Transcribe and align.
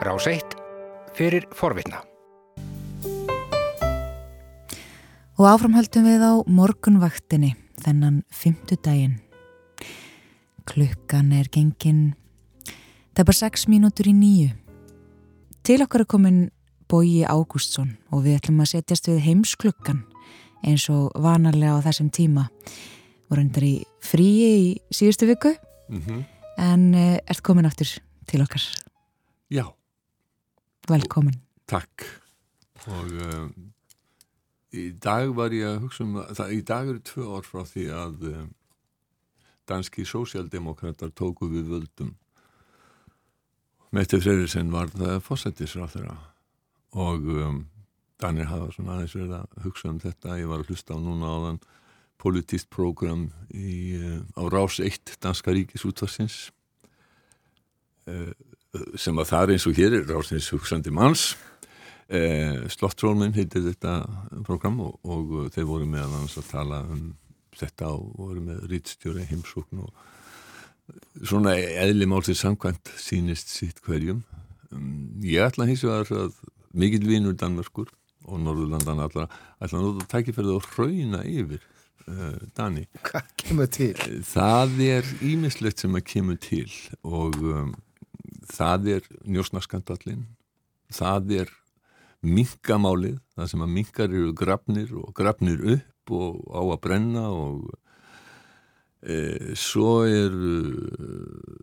Rás 0.00 0.26
1 0.26 0.40
fyrir 1.12 1.44
forvitna. 1.52 1.98
Og 5.36 5.44
áframhaldum 5.44 6.06
við 6.08 6.22
á 6.24 6.32
morgunvaktinni 6.48 7.50
þennan 7.84 8.22
fymtudaginn. 8.32 9.18
Klukkan 10.64 11.34
er 11.36 11.50
gengin, 11.52 12.14
það 13.12 13.20
er 13.20 13.28
bara 13.28 13.38
6 13.40 13.66
mínútur 13.68 14.08
í 14.08 14.14
nýju. 14.16 14.54
Til 15.68 15.84
okkar 15.84 16.06
er 16.06 16.08
komin 16.08 16.38
Bóji 16.88 17.26
Ágústsson 17.28 17.98
og 18.08 18.24
við 18.24 18.38
ætlum 18.38 18.62
að 18.64 18.70
setjast 18.72 19.10
við 19.10 19.20
heimsklukkan 19.26 20.00
eins 20.64 20.86
og 20.88 21.12
vanarlega 21.12 21.76
á 21.76 21.84
þessum 21.84 22.08
tíma. 22.08 22.46
Voru 23.28 23.44
undar 23.44 23.68
í 23.68 23.74
fríi 24.00 24.48
í 24.48 24.64
síðustu 24.88 25.28
viku 25.28 25.52
mm 25.92 26.00
-hmm. 26.00 26.24
en 26.56 26.94
uh, 26.94 27.18
ert 27.20 27.42
komin 27.42 27.68
aftur 27.68 28.00
til 28.24 28.40
okkar. 28.40 28.64
Já. 29.50 29.68
Velkomin. 30.88 31.36
Takk. 31.70 32.06
Og 32.88 33.12
um, 33.26 33.50
í 34.72 34.90
dag 35.02 35.34
var 35.36 35.52
ég 35.54 35.68
að 35.68 35.84
hugsa 35.84 36.06
um 36.06 36.16
það, 36.22 36.54
í 36.56 36.62
dag 36.66 36.88
eru 36.88 37.02
tvö 37.04 37.26
orð 37.36 37.50
frá 37.50 37.64
því 37.68 37.86
að 37.94 38.24
um, 38.30 38.48
danski 39.70 40.06
sósjaldemokrater 40.08 41.12
tóku 41.14 41.50
við 41.50 41.70
völdum. 41.74 42.14
Mette 43.94 44.20
Freyrirsen 44.22 44.70
var 44.70 44.90
það 44.94 45.18
fósættisráð 45.26 45.96
þeirra 45.96 46.16
og 47.00 47.26
um, 47.34 47.60
Danir 48.20 48.50
hafa 48.50 48.70
svona 48.74 48.96
aðeins 48.96 49.16
verið 49.16 49.36
að 49.38 49.60
hugsa 49.64 49.90
um 49.90 50.00
þetta 50.02 50.38
ég 50.38 50.50
var 50.50 50.62
að 50.62 50.70
hlusta 50.70 50.94
á 50.94 50.98
núna 51.00 51.30
á 51.30 51.36
þann 51.46 51.60
politíst 52.20 52.68
program 52.70 53.28
í, 53.48 53.96
uh, 53.96 54.20
á 54.36 54.42
Rás 54.52 54.78
1 54.82 55.16
Danska 55.22 55.54
Ríkis 55.54 55.86
útvarsins 55.88 56.50
uh, 58.10 58.30
sem 58.98 59.18
að 59.18 59.30
það 59.32 59.42
er 59.42 59.52
eins 59.54 59.66
og 59.66 59.78
hér 59.78 59.96
er 59.98 60.04
Rásins 60.10 60.50
hugsandi 60.54 60.92
manns 60.94 61.32
uh, 62.12 62.66
Slottrólminn 62.70 63.34
heitir 63.34 63.64
þetta 63.66 63.96
program 64.46 64.78
og, 64.84 64.98
og 65.02 65.50
þeir 65.54 65.68
voru 65.68 65.88
með 65.90 66.14
að 66.20 66.38
tala 66.50 66.84
um 66.86 67.10
þetta 67.58 67.90
og 67.96 68.14
voru 68.18 68.44
með 68.44 68.64
rítstjóri 68.70 69.26
heimsókn 69.28 69.82
og 69.84 70.06
svona 71.26 71.56
eðli 71.58 72.06
málsins 72.08 72.42
samkvæmt 72.44 72.92
sínist 72.98 73.50
sitt 73.52 73.82
hverjum 73.86 74.22
um, 74.70 75.18
ég 75.24 75.42
ætla 75.46 75.68
hins 75.68 75.84
vegar 75.86 76.08
að 76.14 76.38
mikill 76.70 77.06
vinur 77.08 77.34
Danmarkur 77.38 77.90
og 78.30 78.40
Norðurlandan 78.44 79.02
allra 79.02 79.26
ætla 79.58 79.80
að 79.80 79.86
nota 79.86 80.08
tækifærið 80.14 80.56
og 80.56 80.66
hrauna 80.70 81.22
yfir 81.26 81.62
uh, 82.06 82.38
Dani. 82.56 82.86
Hvað 83.06 83.30
kemur 83.42 83.70
til? 83.72 83.94
Það 84.30 84.82
er 84.86 85.14
ímislegt 85.26 85.82
sem 85.82 85.96
að 85.98 86.06
kemur 86.14 86.38
til 86.42 86.68
og 87.02 87.38
um, 87.42 87.72
það 88.50 88.92
er 88.96 89.08
njósnaskandallin 89.24 90.26
það 90.90 91.34
er 91.42 91.52
mingamálið, 92.20 93.20
það 93.36 93.52
sem 93.52 93.62
að 93.64 93.74
mingar 93.76 94.10
eru 94.10 94.32
grafnir 94.36 94.90
og 95.00 95.14
grafnir 95.16 95.62
upp 95.76 96.14
og 96.16 96.40
á 96.52 96.60
að 96.60 96.80
brenna 96.84 97.22
og 97.32 97.70
e, 99.00 99.54
svo 99.56 100.02
er 100.04 100.34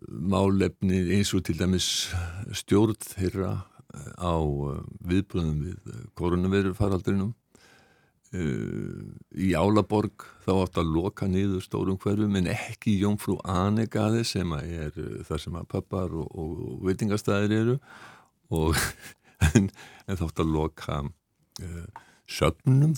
málefni 0.08 1.04
eins 1.14 1.30
og 1.36 1.44
til 1.46 1.58
dæmis 1.60 2.08
stjórn 2.58 2.98
þeirra 3.04 3.52
á 4.18 4.36
uh, 4.36 4.80
viðbröðum 5.08 5.60
við 5.64 5.76
koronaviru 6.18 6.74
faraldrinum 6.76 7.32
uh, 7.32 7.36
í 8.34 9.48
Álaborg 9.56 10.26
þá 10.44 10.50
átt 10.58 10.80
að 10.82 10.90
loka 10.92 11.28
niður 11.30 11.62
stórum 11.64 11.98
hverfum 12.00 12.36
en 12.40 12.50
ekki 12.52 12.98
Jónfrú 13.00 13.38
Anegade 13.48 14.24
sem 14.28 14.52
er 14.58 14.92
það 15.24 15.42
sem 15.44 15.56
að 15.56 15.68
pappar 15.72 16.12
og, 16.12 16.28
og, 16.36 16.58
veitingastæðir 16.84 17.54
eru. 17.56 17.76
Og, 18.52 18.76
en, 19.54 19.70
en 20.06 20.20
þátt 20.20 20.42
að 20.44 20.52
loka 20.52 21.02
uh, 21.04 22.02
söfnum. 22.28 22.96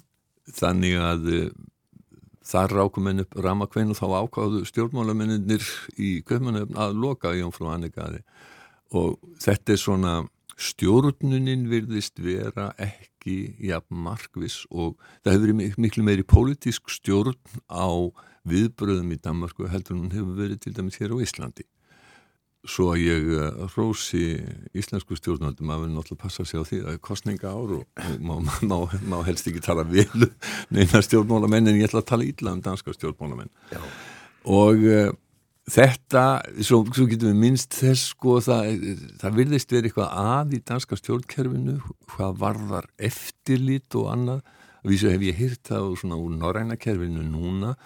Þannig 0.50 0.98
að 0.98 1.30
uh, 1.30 1.44
þar 2.50 2.74
rákumenn 2.80 3.22
upp 3.24 3.38
ramakvein 3.38 3.92
og 3.92 4.00
þá 4.00 4.06
ákváðu 4.24 4.64
stjórnmálamennir 4.66 5.66
í 6.00 6.16
köfmanöfn 6.26 6.78
að 6.80 6.98
loka 6.98 7.34
Jónfrú 7.38 7.70
Anegade 7.70 8.24
og 8.96 9.20
þetta 9.42 9.74
er 9.74 9.80
svona 9.80 10.14
stjórnunin 10.60 11.64
virðist 11.70 12.20
vera 12.20 12.70
ekki 12.80 13.56
jafn 13.64 13.96
markvis 14.04 14.62
og 14.70 14.98
það 15.24 15.34
hefur 15.34 15.46
verið 15.46 15.80
miklu 15.80 16.04
meiri 16.04 16.26
pólitísk 16.26 16.92
stjórn 16.92 17.38
á 17.72 17.88
viðbröðum 18.48 19.12
í 19.14 19.20
Danmarku 19.20 19.68
heldur 19.70 19.96
en 19.96 20.06
hún 20.06 20.16
hefur 20.16 20.36
verið 20.38 20.64
til 20.64 20.74
dæmis 20.76 21.00
hér 21.00 21.14
á 21.16 21.22
Íslandi. 21.24 21.66
Svo 22.68 22.90
að 22.92 23.06
ég 23.06 23.70
rósi 23.72 24.24
íslensku 24.76 25.16
stjórnaldum 25.16 25.70
að 25.72 25.86
við 25.86 25.94
náttúrulega 25.94 26.24
passa 26.26 26.44
sig 26.44 26.60
á 26.60 26.64
því 26.68 26.80
að 26.90 26.98
kostninga 27.08 27.52
ár 27.56 27.72
og 27.78 28.02
má, 28.20 28.34
má, 28.68 28.76
má 29.00 29.16
helst 29.24 29.48
ekki 29.48 29.64
tala 29.64 29.86
vel 29.88 30.04
um 30.12 30.26
neina 30.76 31.00
stjórnmálamenn 31.00 31.72
en 31.72 31.80
ég 31.80 31.88
ætla 31.88 32.02
að 32.04 32.10
tala 32.12 32.28
ítla 32.28 32.52
um 32.52 32.60
danska 32.64 32.92
stjórnmálamenn. 32.92 33.48
Já. 33.72 33.80
Og 34.44 34.84
Þetta, 35.70 36.22
svo, 36.66 36.80
svo 36.90 37.04
getum 37.06 37.30
við 37.30 37.42
minnst 37.44 37.76
þess 37.78 38.08
sko, 38.14 38.38
það, 38.42 38.86
það 39.20 39.36
virðist 39.36 39.74
verið 39.74 39.90
eitthvað 39.90 40.14
að 40.18 40.56
í 40.56 40.60
danska 40.66 40.98
stjórnkerfinu, 40.98 41.76
hvað 42.10 42.40
varðar 42.40 42.88
eftirlit 42.98 43.98
og 44.00 44.08
annað. 44.10 44.40
Vísu 44.88 45.12
hef 45.12 45.22
ég 45.22 45.38
hýrt 45.38 45.62
það 45.68 45.92
úr, 45.92 46.04
úr 46.16 46.34
norrænakerfinu 46.40 47.22
núna 47.28 47.76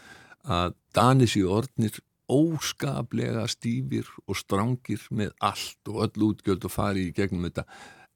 að 0.44 0.76
danis 0.96 1.34
í 1.36 1.42
orðnir 1.44 1.98
óskaplega 2.30 3.44
stífir 3.52 4.08
og 4.24 4.38
strángir 4.38 5.04
með 5.12 5.34
allt 5.44 5.92
og 5.92 6.00
öll 6.06 6.28
útgjöld 6.30 6.64
og 6.64 6.72
fari 6.72 7.08
í 7.10 7.12
gegnum 7.16 7.44
þetta 7.48 7.66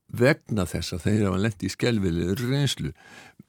vegna 0.08 0.64
þess 0.68 0.96
að 0.96 1.04
þeir 1.04 1.24
hafa 1.26 1.42
lendi 1.44 1.68
í 1.68 1.74
skelvili 1.74 2.32
reynslu. 2.40 2.94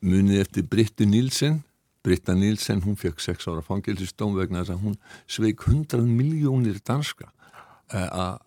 Munið 0.04 0.44
eftir 0.44 0.68
Brittu 0.68 1.08
Nílsen 1.08 1.62
Britta 2.04 2.34
Nílsen, 2.34 2.84
hún 2.86 2.96
fekk 3.00 3.20
6 3.20 3.50
ára 3.52 3.64
fangilsistóm 3.66 4.38
vegna 4.38 4.64
þess 4.64 4.76
að 4.76 4.86
hún 4.86 4.96
sveik 5.28 5.66
100 5.68 6.06
miljónir 6.08 6.80
danska 6.88 7.28
eh, 7.92 8.08
að 8.08 8.40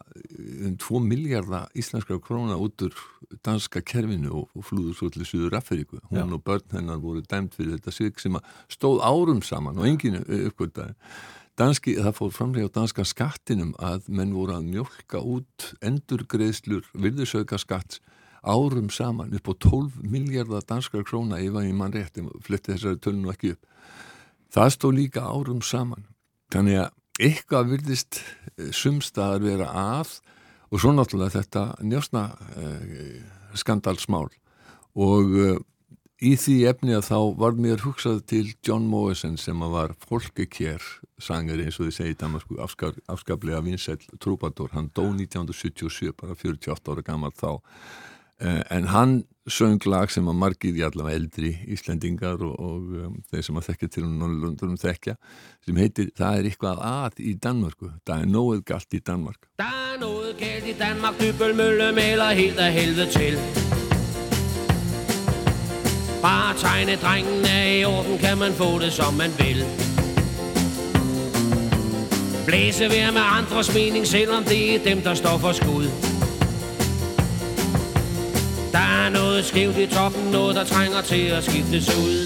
um 0.68 0.78
2 0.80 1.02
miljardar 1.04 1.68
íslenskra 1.76 2.16
króna 2.22 2.56
út 2.56 2.86
úr 2.86 2.96
danska 3.44 3.82
kerfinu 3.84 4.32
og, 4.42 4.64
flúður 4.64 4.96
svo 4.96 5.10
til 5.12 5.26
Suður 5.28 5.58
Afríku. 5.60 6.00
Hún 6.08 6.22
Já. 6.22 6.32
og 6.32 6.42
börn 6.44 6.72
hennar 6.72 7.00
voru 7.02 7.20
dæmt 7.20 7.54
fyrir 7.58 7.76
þetta 7.76 7.92
sveik 7.92 8.20
sem 8.20 8.40
stóð 8.72 9.04
árum 9.04 9.42
saman 9.44 9.78
og 9.78 9.88
enginu 9.88 10.24
uppgöttaði. 10.24 10.96
Danski, 11.60 11.98
það 12.00 12.16
fór 12.16 12.32
framlega 12.32 12.70
á 12.72 12.76
danska 12.80 13.04
skattinum 13.04 13.74
að 13.76 14.08
menn 14.08 14.32
voru 14.32 14.56
að 14.56 14.70
mjölka 14.72 15.20
út 15.20 15.74
endurgreðslur 15.84 16.88
virðisauka 16.96 17.58
skatts 17.60 18.00
árum 18.42 18.90
saman 18.90 19.34
upp 19.34 19.48
á 19.48 19.54
12 19.54 20.02
miljardar 20.02 20.64
danskar 20.66 21.04
króna 21.06 21.38
ef 21.38 21.54
að 21.54 21.68
ég 21.68 21.76
mann 21.78 21.94
rétt 21.94 22.18
flytti 22.42 22.74
þessari 22.74 23.00
tölnu 23.02 23.30
ekki 23.32 23.54
upp. 23.54 23.66
Það 24.52 24.74
stó 24.74 24.90
líka 24.92 25.22
árum 25.24 25.62
saman. 25.62 26.06
Þannig 26.52 26.82
að 26.82 26.90
eitthvað 27.22 27.74
virðist 27.76 28.20
eh, 28.20 28.70
sumstaðar 28.74 29.44
vera 29.44 29.68
að 29.72 30.18
og 30.72 30.80
svo 30.80 30.94
náttúrulega 30.96 31.38
þetta 31.38 31.66
njósna 31.84 32.24
eh, 32.56 33.20
skandalsmál. 33.58 34.28
Og 34.98 35.36
eh, 35.38 35.58
í 36.22 36.34
því 36.38 36.56
efni 36.70 36.96
að 36.96 37.08
þá 37.10 37.18
var 37.40 37.56
mér 37.58 37.82
hugsað 37.84 38.22
til 38.30 38.44
John 38.64 38.86
Morrison 38.88 39.36
sem 39.40 39.62
að 39.64 39.76
var 39.76 39.96
folkekér 40.08 40.84
sangari 41.22 41.66
eins 41.66 41.78
og 41.80 41.88
þið 41.88 41.98
segið 41.98 42.20
damasku 42.20 42.58
afskap, 42.62 42.98
afskaplega 43.10 43.62
vinsæl 43.64 43.98
trúpator, 44.22 44.72
hann 44.74 44.90
dó 44.94 45.04
1977 45.10 46.14
bara 46.18 46.36
48 46.38 46.94
ára 46.94 47.04
gammal 47.06 47.34
þá 47.36 47.60
en 48.42 48.88
hann 48.90 49.22
söng 49.50 49.80
lag 49.90 50.10
sem 50.10 50.26
að 50.30 50.38
margir 50.38 50.76
í 50.78 50.84
allavega 50.86 51.18
eldri 51.18 51.50
Íslendingar 51.74 52.42
og, 52.46 52.52
og 52.62 52.92
um, 52.94 53.16
þeir 53.30 53.46
sem 53.46 53.56
að 53.58 53.66
þekkja 53.70 53.88
til 53.96 54.04
Norrlundurum 54.06 54.76
þekkja 54.78 55.16
sem 55.66 55.80
heitir 55.82 56.12
Það 56.18 56.38
er 56.38 56.48
eitthvað 56.50 56.82
að 56.86 57.22
í 57.22 57.34
Danmarku 57.42 57.90
Það 58.06 58.22
er 58.22 58.30
nóið 58.30 58.62
galt 58.70 58.94
í 58.94 59.00
Danmark 59.02 59.48
Það 59.58 59.80
er 59.88 59.98
nóið 60.04 60.30
galt 60.42 60.68
í 60.70 60.76
Danmark 60.78 61.18
Dybølmølle 61.22 61.90
maler 61.96 62.38
helt 62.38 62.62
af 62.62 62.76
helvede 62.76 63.08
til. 63.16 63.38
Bare 66.22 66.54
tegne 66.62 66.96
drengen 67.02 67.50
er 67.50 67.66
i 67.80 67.82
orden 67.88 68.22
Kan 68.22 68.38
man 68.38 68.54
få 68.54 68.78
det 68.78 68.92
som 68.94 69.18
man 69.18 69.34
vil. 69.42 69.66
Blæse 72.46 72.90
vær 72.90 73.10
med 73.10 73.26
andres 73.26 73.74
mening 73.74 74.06
Selvom 74.06 74.46
det 74.46 74.62
er 74.74 74.84
dem 74.86 75.02
der 75.02 75.14
står 75.18 75.38
for 75.42 75.52
skud 75.58 76.11
Der 78.72 78.78
er 78.78 79.08
noget 79.10 79.44
skævt 79.44 79.78
i 79.78 79.86
toppen, 79.86 80.30
noget 80.30 80.56
der 80.56 80.64
trænger 80.64 81.00
til 81.02 81.26
at 81.36 81.44
skiftes 81.44 81.88
ud. 81.88 82.16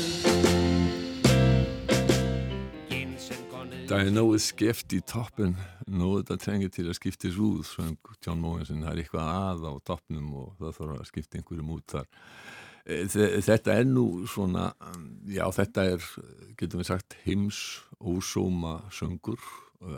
Der 3.88 3.96
er 3.96 4.10
noget 4.10 4.40
skæft 4.40 4.93
i 4.93 5.00
toppen, 5.00 5.56
noget 5.87 6.28
der 6.28 6.37
trænger 6.37 6.69
til 6.69 6.88
at 6.88 6.96
skiftes 6.96 7.37
ud, 7.37 7.64
som 7.64 7.98
John 8.26 8.40
Mogensen 8.40 8.82
har 8.82 8.94
eitthvað 8.94 9.26
að 9.26 9.66
á 9.66 9.72
toppnum 9.87 10.34
og 10.34 10.54
það 10.60 10.78
þarf 10.78 10.94
að 11.00 11.10
skipta 11.10 11.38
einhverjum 11.38 11.75
út 11.75 11.87
þar. 11.90 12.06
Þetta 13.50 13.75
er 13.75 13.87
nú 13.90 14.06
svona, 14.31 14.70
já 15.26 15.46
þetta 15.50 15.88
er, 15.96 16.10
getum 16.58 16.82
við 16.82 16.90
sagt, 16.92 17.19
heims 17.26 17.82
ósóma 17.99 18.81
söngur, 18.94 19.42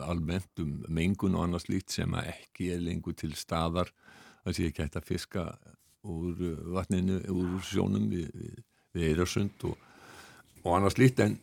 almennt 0.01 0.61
um 0.65 0.79
mengun 0.89 1.37
og 1.37 1.45
annars 1.45 1.69
lít 1.69 1.93
sem 1.93 2.13
ekki 2.25 2.73
er 2.73 2.81
lengur 2.81 3.13
til 3.13 3.37
staðar 3.37 3.93
það 4.43 4.55
sé 4.55 4.69
ekki 4.69 4.85
hægt 4.85 4.97
að 4.99 5.07
fiska 5.07 5.43
úr 6.07 6.33
uh, 6.33 6.55
vatninu, 6.75 7.19
úr 7.33 7.59
sjónum 7.67 8.09
við, 8.11 8.29
við, 8.33 8.57
við 8.95 9.07
Eirarsund 9.11 9.67
og, 9.67 9.77
og 10.63 10.73
annars 10.77 10.99
lít 10.99 11.19
en 11.23 11.37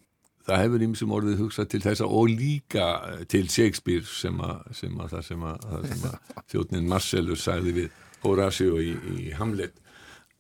það 0.47 0.63
hefur 0.63 0.85
ímsum 0.87 1.15
orðið 1.17 1.41
hugsað 1.43 1.71
til 1.73 1.83
þessa 1.85 2.09
og 2.09 2.31
líka 2.33 2.87
uh, 3.01 3.25
til 3.29 3.47
Shakespeare 3.53 4.07
sem 4.09 4.41
að, 4.41 4.63
sem 4.79 5.01
að 5.03 5.17
sem 5.27 5.49
að, 5.51 5.67
sem 5.91 6.07
að 6.11 6.33
þjóttnin 6.53 6.91
Marcellus 6.93 7.47
sagði 7.49 7.77
við 7.81 8.03
Horatio 8.25 8.81
í, 8.83 8.95
í 9.27 9.35
Hamlet 9.37 9.83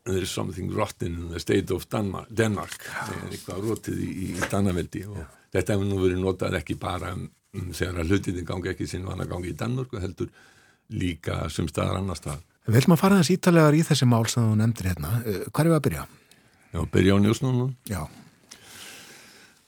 there 0.07 0.23
is 0.23 0.31
something 0.31 0.71
rotten 0.75 1.15
in 1.15 1.31
the 1.31 1.41
state 1.41 1.71
of 1.75 1.87
Denmark. 1.91 2.77
það 2.81 3.15
er 3.17 3.33
eitthvað 3.35 3.65
rótið 3.67 4.03
í, 4.07 4.11
í 4.33 4.51
Danaveldi 4.51 5.07
og 5.11 5.19
Já. 5.19 5.27
þetta 5.57 5.75
hefur 5.75 5.89
nú 5.91 6.03
verið 6.03 6.21
notað 6.23 6.59
ekki 6.61 6.77
bara 6.81 7.13
um, 7.17 7.27
um 7.59 7.73
þegar 7.75 8.03
að 8.03 8.13
hlutinni 8.13 8.45
gangi 8.47 8.71
ekki 8.73 8.87
sinn 8.87 9.07
vana 9.09 9.27
gangi 9.27 9.51
í 9.51 9.59
Danmark 9.59 9.93
og 9.93 10.05
heldur 10.05 10.31
líka 10.95 11.49
sem 11.51 11.67
staðar 11.69 11.99
annar 12.01 12.19
stað 12.21 12.45
Vil 12.67 12.83
maður 12.91 12.99
fara 12.99 13.19
þess 13.21 13.35
ítalegar 13.37 13.77
í 13.79 13.83
þessi 13.87 14.09
mál 14.11 14.25
sem 14.27 14.43
þú 14.43 14.57
nefndir 14.59 14.89
hérna, 14.91 15.11
eh, 15.23 15.45
hvað 15.53 15.61
er 15.63 15.71
við 15.71 15.77
að 15.77 15.85
byrja? 15.87 16.07
Já, 16.73 16.81
byrja 16.93 17.15
á 17.15 17.19
njósnunum. 17.23 17.77
Já. 17.87 18.03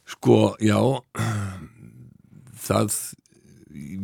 Sko, 0.08 0.56
já 0.58 0.80
það 2.58 2.96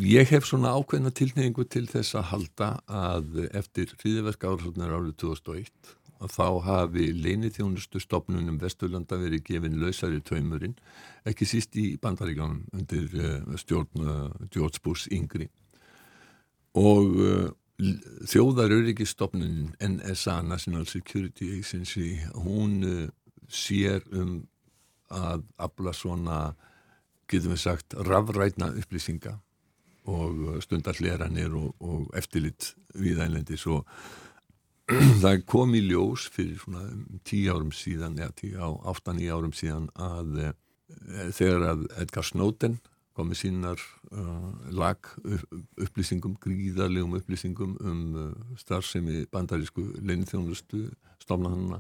ég 0.05 0.31
hef 0.31 0.47
svona 0.47 0.77
ákveðna 0.79 1.11
tilneyingu 1.11 1.65
til 1.67 1.87
þess 1.91 2.15
að 2.15 2.29
halda 2.31 2.69
að 2.87 3.49
eftir 3.51 3.91
hriðiverk 3.99 4.47
árið 4.47 4.79
árið 4.85 5.17
2001 5.25 5.93
að 6.23 6.31
þá 6.31 6.47
hafi 6.65 7.09
leinithjónustu 7.19 8.01
stopnunum 8.01 8.61
Vesturlanda 8.63 9.19
verið 9.19 9.43
gefin 9.49 9.81
lausari 9.81 10.23
taumurinn, 10.25 10.77
ekki 11.27 11.49
síst 11.49 11.75
í 11.77 11.99
bandaríkjánum 12.01 12.63
undir 12.73 13.11
uh, 13.19 13.59
stjórn 13.59 14.07
George 14.55 14.81
Bush 14.85 15.11
yngri. 15.13 15.51
Og 16.79 17.19
þjóðaröryggisstopnunin 17.79 19.73
NSA, 19.83 20.43
National 20.47 20.87
Security 20.87 21.51
Agency, 21.59 22.21
hún 22.35 23.11
sér 23.51 24.05
um 24.15 24.45
að 25.15 25.43
afla 25.61 25.93
svona, 25.95 26.39
getum 27.31 27.55
við 27.55 27.63
sagt, 27.65 27.97
rafrætna 28.07 28.71
upplýsinga 28.79 29.39
og 30.11 30.61
stundar 30.65 30.99
hleranir 31.01 31.55
og, 31.57 31.73
og 31.81 32.11
eftirlitt 32.17 32.75
viðælendis 33.01 33.65
og 33.73 33.87
það 35.23 35.45
kom 35.49 35.73
í 35.77 35.81
ljós 35.87 36.27
fyrir 36.33 36.59
svona 36.61 36.85
tíu 37.25 37.55
árum 37.55 37.73
síðan 37.73 38.19
eða 38.21 38.35
tíu 38.37 38.59
á 38.61 38.69
áttan 38.93 39.23
í 39.23 39.31
árum 39.33 39.55
síðan 39.57 39.89
að 39.97 40.43
e, 40.45 40.51
þegar 41.33 41.65
að 41.71 41.87
Edgar 42.05 42.29
Snowden 42.29 42.77
komið 43.15 43.41
sínar 43.41 43.81
uh, 44.13 44.51
lag 44.75 45.11
upplýsingum, 45.81 46.37
gríðarlegum 46.43 47.17
upplýsingum 47.19 47.77
um 47.81 48.05
uh, 48.19 48.31
starfsemi 48.61 49.25
bandarísku 49.33 49.87
leinithjónustu 50.03 50.89
stofna 51.23 51.53
hann 51.55 51.77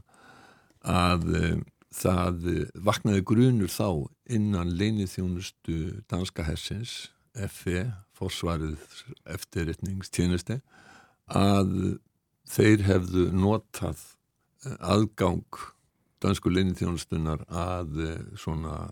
að 0.84 1.28
uh, 1.34 1.56
það 1.94 2.46
vaknaði 2.86 3.26
grunur 3.26 3.70
þá 3.70 3.88
innan 4.34 4.72
leinithjónustu 4.78 6.00
danska 6.10 6.46
hersins 6.46 7.10
FE, 7.34 7.88
forsvarið 8.14 8.78
eftirritningstjeneste 9.34 10.60
að 11.26 11.98
þeir 12.50 12.84
hefðu 12.86 13.28
notað 13.34 14.02
eh, 14.66 14.76
aðgang 14.80 15.60
dansku 16.22 16.52
leinithjónustunar 16.52 17.44
að 17.48 18.04
eh, 18.04 18.20
svona 18.38 18.90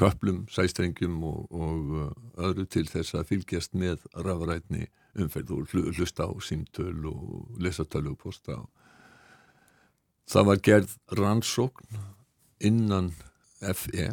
köplum, 0.00 0.44
sæstrengjum 0.50 1.22
og, 1.28 1.52
og 1.54 1.94
eh, 2.00 2.46
öðru 2.48 2.66
til 2.70 2.86
þess 2.90 3.14
að 3.14 3.28
fylgjast 3.30 3.76
með 3.78 4.04
rafrætni 4.14 4.88
umferð 5.14 5.52
og 5.54 5.74
hlusta 5.94 6.26
á 6.26 6.32
símtöl 6.42 7.06
og 7.06 7.60
lesa 7.62 7.86
tölu 7.86 8.14
og 8.14 8.20
posta. 8.24 8.58
Það 10.26 10.48
var 10.50 10.62
gerð 10.66 10.96
rannsókn 11.14 11.98
innan 12.64 13.12
FE 13.60 14.08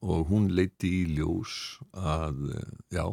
og 0.00 0.30
hún 0.32 0.48
leiti 0.56 0.90
í 1.02 1.16
ljós 1.18 1.78
að 1.92 2.56
já, 2.90 3.04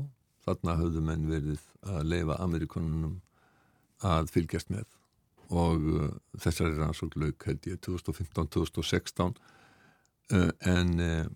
þarna 0.47 0.77
höfðu 0.79 1.03
menn 1.03 1.27
verið 1.29 1.61
að 1.85 2.07
leifa 2.13 2.39
Amerikanunum 2.41 3.19
að 4.07 4.31
fylgjast 4.33 4.71
með 4.73 4.87
og 5.53 5.83
uh, 5.95 6.07
þessari 6.41 6.75
rannsóknlaug 6.75 7.43
held 7.47 7.67
ég 7.69 7.79
2015-2016 7.85 9.37
uh, 10.35 10.49
en 10.67 10.93
uh, 10.99 11.27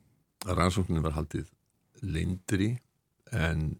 rannsóknin 0.48 1.04
var 1.04 1.16
haldið 1.18 1.50
leindri 2.02 2.74
en 3.32 3.76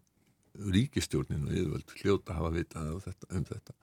ríkistjórnin 0.72 1.46
og 1.48 1.54
yfirvöld 1.56 1.94
hljóta 2.02 2.36
hafa 2.36 2.52
vitað 2.54 2.92
þetta, 3.06 3.30
um 3.32 3.46
þetta. 3.48 3.74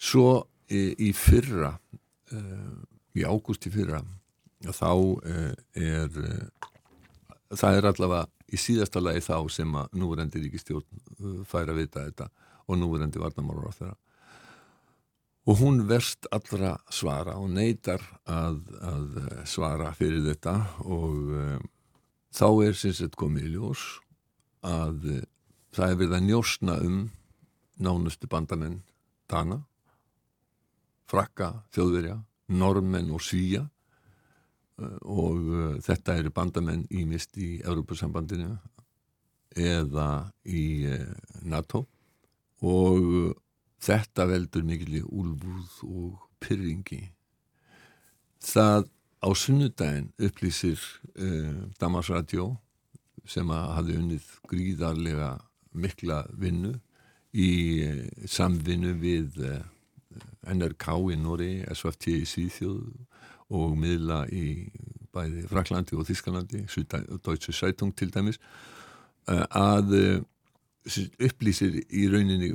Svo 0.00 0.26
í, 0.72 0.82
í 1.08 1.10
fyrra 1.16 1.74
uh, 2.32 2.80
í 3.14 3.26
ágúst 3.26 3.68
í 3.68 3.72
fyrra 3.74 4.00
þá 4.60 4.90
uh, 4.90 5.52
er 5.76 6.20
það 7.56 7.78
er 7.78 7.88
allavega 7.90 8.28
í 8.50 8.58
síðasta 8.58 9.02
lagi 9.02 9.22
þá 9.24 9.36
sem 9.52 9.74
að 9.78 9.98
núverendi 9.98 10.42
ríkistjórn 10.44 11.44
fær 11.48 11.70
að 11.70 11.82
vita 11.82 12.06
þetta 12.06 12.30
og 12.70 12.78
núverendi 12.78 13.22
varnamálur 13.22 13.70
á 13.70 13.78
þeirra 13.78 13.98
og 15.50 15.58
hún 15.58 15.82
verst 15.88 16.28
allra 16.34 16.74
svara 16.92 17.36
og 17.40 17.50
neytar 17.54 18.02
að, 18.28 18.60
að 18.84 19.20
svara 19.48 19.92
fyrir 19.96 20.22
þetta 20.28 20.56
og 20.84 21.14
um, 21.40 21.68
þá 22.34 22.46
er 22.66 22.78
sinnsett 22.78 23.18
komið 23.18 23.48
í 23.48 23.52
ljós 23.56 23.82
að 24.66 25.08
uh, 25.10 25.20
það 25.74 25.92
er 25.92 25.98
verið 26.02 26.16
að 26.18 26.26
njósna 26.28 26.78
um 26.86 27.02
nánustu 27.80 28.28
bandamenn 28.30 28.80
Dana, 29.30 29.60
Frakka, 31.10 31.52
Þjóðverja, 31.74 32.16
Normenn 32.54 33.12
og 33.14 33.22
Svíja 33.24 33.62
uh, 33.64 34.98
og 35.06 35.38
uh, 35.38 35.76
þetta 35.82 36.18
eru 36.20 36.34
bandamenn 36.34 36.86
ímist 36.90 37.38
í 37.38 37.56
Európa-sambandinu 37.64 38.56
eða 39.58 40.10
í 40.46 40.86
NATO 41.42 41.86
og 42.62 43.34
Þetta 43.80 44.26
veldur 44.28 44.64
mikil 44.68 44.98
í 44.98 45.02
úlbúð 45.08 45.80
og 45.88 46.24
pyrringi. 46.42 47.00
Það 48.44 48.90
á 49.24 49.28
sunnudaginn 49.36 50.10
upplýsir 50.20 50.80
uh, 51.20 51.66
Damarsradio 51.80 52.54
sem 53.28 53.50
að 53.52 53.66
hafi 53.76 53.96
unnið 53.98 54.30
gríðarlega 54.50 55.30
mikla 55.76 56.22
vinnu 56.40 56.74
í 57.36 57.50
uh, 57.84 58.00
samvinnu 58.30 58.94
við 59.00 59.38
uh, 59.44 59.60
NRK 60.50 60.96
í 61.12 61.20
Nóri, 61.20 61.52
SFT 61.70 62.16
í 62.16 62.26
Svíþjóð 62.26 62.80
og 63.54 63.76
miðla 63.78 64.24
í 64.34 64.70
bæði 65.14 65.46
Fraklandi 65.50 65.96
og 65.98 66.06
Þískalandi, 66.06 66.64
Deutsche 67.18 67.54
Zeitung 67.54 67.90
til 67.98 68.12
dæmis, 68.14 68.38
að 69.26 69.90
upplýsir 71.26 71.80
í 71.90 72.04
rauninni 72.10 72.52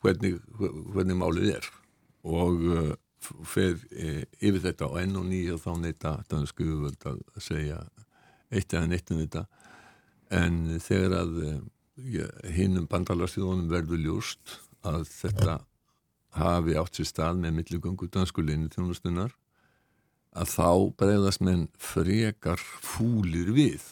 hvernig, 0.00 0.38
hvernig 0.56 1.18
málið 1.20 1.52
er 1.58 1.68
og 2.24 2.64
fer 3.48 3.76
yfir 4.40 4.62
þetta 4.64 4.88
á 4.88 4.90
enn 5.04 5.20
og 5.20 5.28
nýja 5.28 5.58
og 5.58 5.62
þá 5.62 5.70
neyta 5.84 6.14
dansku 6.32 6.68
að 6.88 7.20
segja 7.44 7.82
eitt 8.50 8.72
eða 8.72 8.90
neitt 8.90 9.10
um 9.12 9.20
þetta. 9.22 9.44
En 10.34 10.60
þegar 10.84 11.16
að 11.22 11.36
ja, 12.04 12.28
hinnum 12.54 12.88
bandalarsíðunum 12.90 13.68
verður 13.72 14.04
ljúst 14.04 14.58
að 14.86 15.06
þetta 15.10 15.58
hafi 16.38 16.76
átt 16.78 16.98
sér 16.98 17.08
stað 17.08 17.42
með 17.42 17.56
milligöngu 17.58 18.08
danskuleinu 18.12 18.68
þjónustunar 18.72 19.34
að 20.38 20.52
þá 20.52 20.70
bregðast 21.00 21.42
menn 21.42 21.66
frekar 21.80 22.60
fúlir 22.60 23.50
við. 23.56 23.82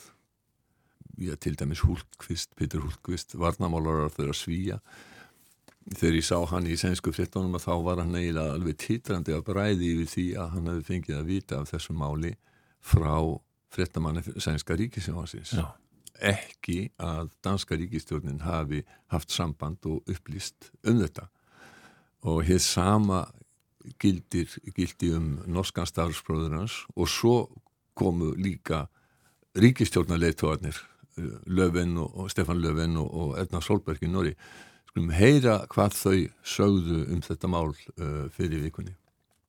Já, 1.17 1.33
til 1.41 1.55
dæmis 1.57 1.81
Hultqvist, 1.81 2.53
Petur 2.59 2.85
Hultqvist 2.85 3.39
varnamálarar 3.41 4.13
þeirra 4.13 4.37
svíja 4.37 4.81
þegar 5.95 6.19
ég 6.19 6.27
sá 6.27 6.37
hann 6.51 6.67
í 6.67 6.77
sænsku 6.77 7.13
frittónum 7.15 7.57
að 7.57 7.69
þá 7.69 7.75
var 7.87 8.01
hann 8.03 8.19
eiginlega 8.19 8.57
alveg 8.57 8.79
títrandi 8.83 9.33
að 9.33 9.45
bræði 9.47 9.93
yfir 9.95 10.11
því 10.13 10.27
að 10.43 10.51
hann 10.55 10.71
hefði 10.71 10.87
fengið 10.91 11.19
að 11.19 11.29
vita 11.31 11.61
af 11.61 11.71
þessu 11.71 11.97
máli 11.97 12.33
frá 12.85 13.15
frittamanni 13.73 14.23
sænska 14.39 14.77
ríkisjónasins 14.79 15.57
ekki 16.23 16.91
að 17.03 17.31
danska 17.45 17.77
ríkistjórnin 17.77 18.41
hafi 18.47 18.83
haft 19.13 19.33
samband 19.33 19.85
og 19.85 20.05
upplýst 20.09 20.71
um 20.87 21.01
þetta. 21.03 21.29
Og 22.25 22.45
hér 22.49 22.61
sama 22.63 23.27
gildir, 24.01 24.49
gildi 24.75 25.13
um 25.15 25.37
norskan 25.47 25.87
starfsbróðurans 25.87 26.85
og 26.97 27.09
svo 27.09 27.37
komu 27.95 28.33
líka 28.35 28.87
ríkistjórnarleituarnir 29.57 30.77
Löfven 31.47 31.97
og 31.97 32.31
Stefan 32.31 32.61
Löfven 32.61 32.97
og, 33.01 33.15
og 33.15 33.39
Erna 33.41 33.61
Solberg 33.61 34.03
í 34.05 34.11
Nóri 34.11 34.35
skulum 34.91 35.15
heyra 35.17 35.63
hvað 35.73 35.97
þau 35.97 36.19
sögðu 36.45 37.07
um 37.15 37.23
þetta 37.25 37.49
mál 37.49 37.73
uh, 37.73 38.27
fyrir 38.37 38.67
vikunni 38.67 38.93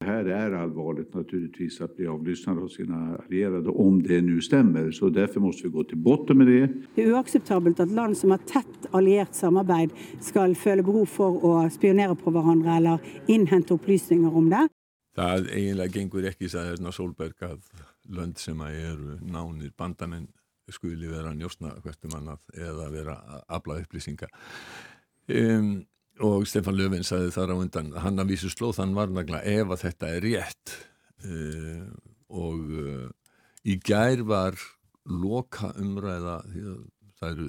här 0.08 0.26
är 0.26 0.52
allvarligt 0.52 1.14
naturligtvis 1.14 1.82
att 1.82 1.96
bli 1.96 2.08
avlyssnad 2.08 2.60
av 2.64 2.68
sina 2.68 3.18
allierade 3.18 3.70
om 3.70 4.04
det 4.04 4.22
nu 4.22 4.42
stämmer. 4.42 4.92
Så 4.92 5.10
därför 5.10 5.40
måste 5.40 5.64
vi 5.64 5.70
gå 5.70 5.84
till 5.84 5.98
botten 5.98 6.38
med 6.38 6.48
det. 6.48 6.70
Det 6.96 7.04
er 7.04 7.12
uakseptabelt 7.12 7.80
at 7.80 7.92
land 7.92 8.18
som 8.18 8.32
har 8.32 8.38
tett 8.38 8.88
alliert 8.92 9.36
samarbeid 9.36 9.92
skal 10.22 10.56
føle 10.56 10.84
behov 10.84 11.06
for 11.06 11.44
å 11.46 11.54
spionere 11.74 12.16
på 12.16 12.32
hverandre 12.32 12.80
eller 12.80 13.12
innhente 13.28 13.76
opplysninger 13.76 14.36
om 14.36 14.50
det. 14.50 14.64
Það 15.18 15.48
eiginlega 15.50 16.00
gengur 16.00 16.26
ekki, 16.30 16.50
sagði 16.50 16.76
Erna 16.78 16.92
Solberg, 16.94 17.40
að 17.42 17.62
lönd 18.14 18.38
sem 18.38 18.60
að 18.62 18.82
eru 18.92 19.16
nánir 19.26 19.72
bandamenn 19.78 20.28
skuli 20.72 21.10
vera 21.10 21.34
njósna 21.34 21.72
hvertum 21.84 22.16
annað 22.18 22.44
eða 22.54 22.90
vera 22.94 23.16
að 23.36 23.46
afla 23.58 23.80
upplýsinga. 23.84 24.30
Um, 25.28 25.72
og 26.24 26.48
Stefan 26.50 26.78
Löfven 26.78 27.06
sagði 27.06 27.32
þar 27.36 27.54
á 27.54 27.56
undan, 27.58 27.90
hann 28.02 28.22
að 28.22 28.34
vísu 28.34 28.50
slóð 28.52 28.78
þann 28.80 28.96
varnagla 28.98 29.42
ef 29.46 29.74
að 29.74 29.84
þetta 29.84 30.12
er 30.16 30.26
rétt. 30.26 30.76
Uh, 31.26 31.88
og 32.34 32.62
uh, 32.74 33.08
í 33.68 33.78
gær 33.82 34.24
var 34.28 34.58
loka 35.08 35.72
umræða 35.80 36.42
það 37.18 37.32
eru 37.32 37.46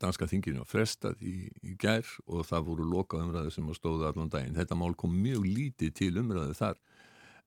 danska 0.00 0.28
þinginu 0.30 0.62
að 0.62 0.70
frestað 0.70 1.24
í, 1.26 1.50
í 1.60 1.74
gær 1.80 2.06
og 2.24 2.46
það 2.48 2.68
voru 2.70 2.86
loka 2.88 3.18
umræðu 3.20 3.52
sem 3.52 3.68
að 3.68 3.78
stóða 3.80 4.12
allan 4.12 4.32
daginn. 4.32 4.56
Þetta 4.56 4.78
mál 4.78 4.94
kom 4.96 5.12
mjög 5.12 5.44
lítið 5.48 5.94
til 5.98 6.12
umræðu 6.22 6.56
þar. 6.56 6.78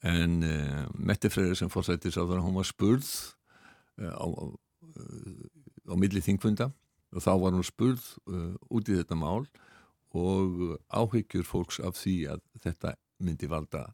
En 0.05 0.41
uh, 0.45 0.83
Mette 0.97 1.31
Freyri 1.33 1.57
sem 1.57 1.71
fórsættis 1.71 2.17
á 2.17 2.23
það 2.25 2.43
hún 2.45 2.57
var 2.59 2.69
spurð 2.69 3.11
á, 3.95 4.27
á, 4.27 5.93
milli 5.95 6.19
þingfunda 6.19 6.67
og 7.15 7.23
þá 7.23 7.31
var 7.39 7.55
hún 7.55 7.63
spurð 7.63 8.03
út 8.67 8.89
í 8.91 8.97
þetta 8.97 9.15
mál 9.15 9.45
og 10.15 10.79
áhyggjur 10.89 11.45
fólks 11.47 11.79
af 11.83 11.97
því 11.99 12.15
að 12.35 12.43
þetta 12.63 12.95
myndi 13.23 13.49
valda 13.51 13.87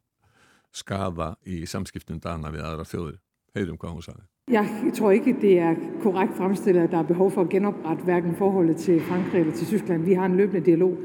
skafa 0.71 1.35
í 1.45 1.63
samskiptum 1.67 2.19
dana 2.23 2.51
við 2.53 2.65
aðra 2.65 2.87
þjóður. 2.87 3.17
Heyrum 3.55 3.79
hvað 3.79 3.97
hún 3.97 4.05
sagði. 4.05 4.27
Jeg 4.51 4.93
tror 4.97 5.15
ikke, 5.15 5.33
det 5.41 5.53
er 5.59 5.79
korrekt 6.03 6.37
fremstillet, 6.37 6.87
at 6.87 6.91
der 6.91 7.03
er 7.03 7.07
behov 7.07 7.31
for 7.35 7.45
at 7.45 7.51
genoprette 7.51 8.03
hverken 8.07 8.35
forholdet 8.35 8.77
til 8.83 9.01
Frankrig 9.07 9.41
eller 9.41 9.55
til 9.55 9.67
Tyskland. 9.67 10.05
Vi 10.07 10.13
har 10.13 10.25
en 10.25 10.37
løbende 10.37 10.65
dialog. 10.65 10.97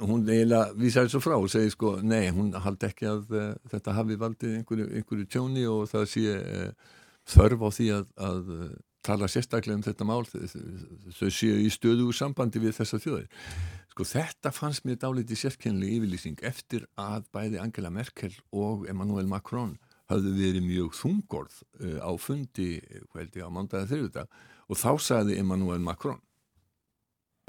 Hún 0.00 0.22
eiginlega 0.30 0.72
vísaði 0.78 1.10
svo 1.10 1.20
frá 1.22 1.34
og 1.34 1.50
segi 1.50 1.72
sko, 1.74 1.96
nei, 2.06 2.30
hún 2.30 2.52
haldi 2.54 2.86
ekki 2.86 3.08
að 3.10 3.34
uh, 3.34 3.48
þetta 3.70 3.94
hafi 3.96 4.18
valdið 4.18 4.56
einhverju, 4.60 4.86
einhverju 4.98 5.26
tjóni 5.26 5.66
og 5.66 5.88
það 5.90 6.06
sé 6.12 6.36
uh, 6.38 6.92
þörf 7.34 7.66
á 7.66 7.68
því 7.78 7.88
að, 7.96 8.08
að 8.30 8.52
uh, 8.54 8.68
tala 9.02 9.28
sérstaklega 9.30 9.80
um 9.80 9.82
þetta 9.82 10.06
mál 10.06 10.22
þau 10.30 11.30
séu 11.34 11.58
í 11.58 11.70
stöðu 11.74 12.06
úr 12.10 12.16
sambandi 12.16 12.62
við 12.62 12.76
þessa 12.78 13.02
þjóðir. 13.02 13.26
Sko 13.92 14.06
þetta 14.08 14.48
fannst 14.56 14.86
mér 14.88 14.96
dálítið 15.02 15.36
sérkennileg 15.36 15.98
yfirlýsing 15.98 16.38
eftir 16.48 16.86
að 16.96 17.26
bæði 17.34 17.58
Angela 17.60 17.90
Merkel 17.92 18.32
og 18.48 18.86
Emmanuel 18.88 19.26
Macron 19.28 19.74
hafðu 20.08 20.32
verið 20.38 20.64
mjög 20.64 20.94
þungorð 20.96 21.58
uh, 21.60 21.98
á 22.00 22.10
fundi, 22.16 22.70
hvað 23.10 23.20
held 23.20 23.36
ég, 23.36 23.44
á 23.44 23.50
mándaga 23.52 23.90
þriðudag 23.90 24.38
og 24.72 24.80
þá 24.80 24.90
sagði 25.04 25.36
Emmanuel 25.42 25.82
Macron. 25.84 26.22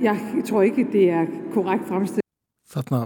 Jeg 0.04 0.44
tror 0.50 0.68
ikke, 0.68 0.84
det 0.92 1.06
er 1.16 1.32
korrekt 1.54 1.88
fremstillet. 1.88 2.28
Þarna 2.74 3.06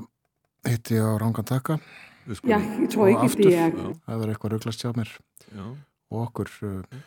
hitti 0.66 0.98
ég 0.98 1.06
á 1.06 1.14
rángan 1.22 1.46
taka. 1.46 1.78
Jeg 2.26 2.90
tror 2.90 3.06
og 3.06 3.12
ikke, 3.14 3.28
aftur, 3.30 3.52
det 3.52 3.60
er 3.68 3.78
það 3.78 4.24
er 4.24 4.34
eitthvað 4.34 4.56
rauglast 4.56 4.82
hjá 4.82 4.96
mér. 4.98 5.14
Já. 5.54 5.66
og 6.10 6.24
okkur 6.26 6.50
uh, 6.66 6.98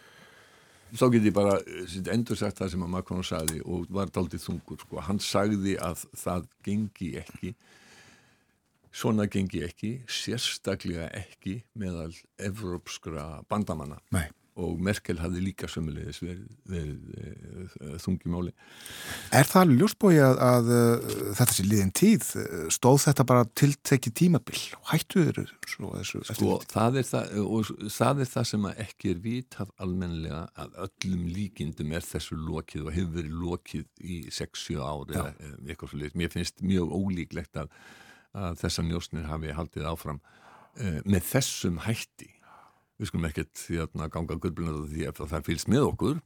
Þá 0.90 1.04
get 1.14 1.26
ég 1.28 1.34
bara 1.36 1.58
endur 2.12 2.38
sagt 2.38 2.58
það 2.58 2.72
sem 2.72 2.84
að 2.86 2.92
Macron 2.94 3.26
sagði 3.26 3.60
og 3.62 3.90
var 3.94 4.10
daldið 4.10 4.42
þungur 4.46 4.80
sko. 4.82 5.00
hann 5.06 5.20
sagði 5.22 5.76
að 5.78 6.04
það 6.18 6.48
gengi 6.66 7.12
ekki 7.20 7.54
svona 8.90 9.28
gengi 9.30 9.62
ekki 9.62 9.92
sérstaklega 10.10 11.06
ekki 11.14 11.60
meðal 11.78 12.10
evrópskra 12.42 13.44
bandamanna 13.50 14.00
Nei. 14.10 14.26
Og 14.60 14.80
Merkel 14.84 15.20
hafði 15.22 15.44
líka 15.44 15.68
sömulegis 15.70 16.20
verið, 16.22 16.46
verið 16.68 17.14
e, 17.16 17.94
þungimáli 18.02 18.52
Er 19.36 19.48
það 19.48 19.74
ljósbói 19.78 20.14
að, 20.22 20.40
að 20.44 20.70
uh, 20.74 21.14
þetta 21.38 21.56
sé 21.56 21.66
liðin 21.66 21.92
tíð? 21.96 22.26
Stóð 22.72 23.04
þetta 23.06 23.26
bara 23.28 23.46
tiltekki 23.58 24.12
tímabil? 24.20 24.58
Og 24.80 24.92
hættu 24.92 25.24
þeir 25.28 25.52
svo 25.70 25.92
þessu 25.94 26.22
sko, 26.28 26.56
það, 26.70 27.00
er 27.00 27.08
það, 27.08 27.36
og 27.44 27.70
það 27.92 28.24
er 28.24 28.30
það 28.32 28.48
sem 28.50 28.68
ekki 28.72 29.12
er 29.14 29.22
vitað 29.24 29.72
almennilega 29.82 30.42
að 30.60 30.76
öllum 30.86 31.24
líkindum 31.34 31.94
er 31.96 32.06
þessu 32.06 32.38
lokið 32.38 32.88
og 32.88 32.96
hefur 32.96 33.16
verið 33.18 33.38
lokið 33.44 33.86
í 34.00 34.18
6-7 34.34 34.80
ári 34.82 35.16
eða 35.16 35.30
eh, 35.32 35.54
eitthvað 35.68 35.94
svo 35.94 36.10
mér 36.20 36.34
finnst 36.34 36.64
mjög 36.64 36.94
ólíklegt 36.96 37.62
að, 37.62 37.72
að 38.36 38.60
þessar 38.64 38.88
njósnir 38.88 39.30
hafi 39.30 39.56
haldið 39.56 39.88
áfram 39.90 40.20
uh, 40.20 41.00
með 41.04 41.26
þessum 41.30 41.80
hætti 41.86 42.32
við 43.00 43.10
skulum 43.10 43.30
ekkert 43.30 43.62
að 43.80 44.12
ganga 44.12 44.36
gullblunar 44.36 44.84
því 44.90 45.08
að 45.08 45.22
það 45.22 45.48
fylgst 45.48 45.72
með 45.72 45.86
okkur. 45.88 46.20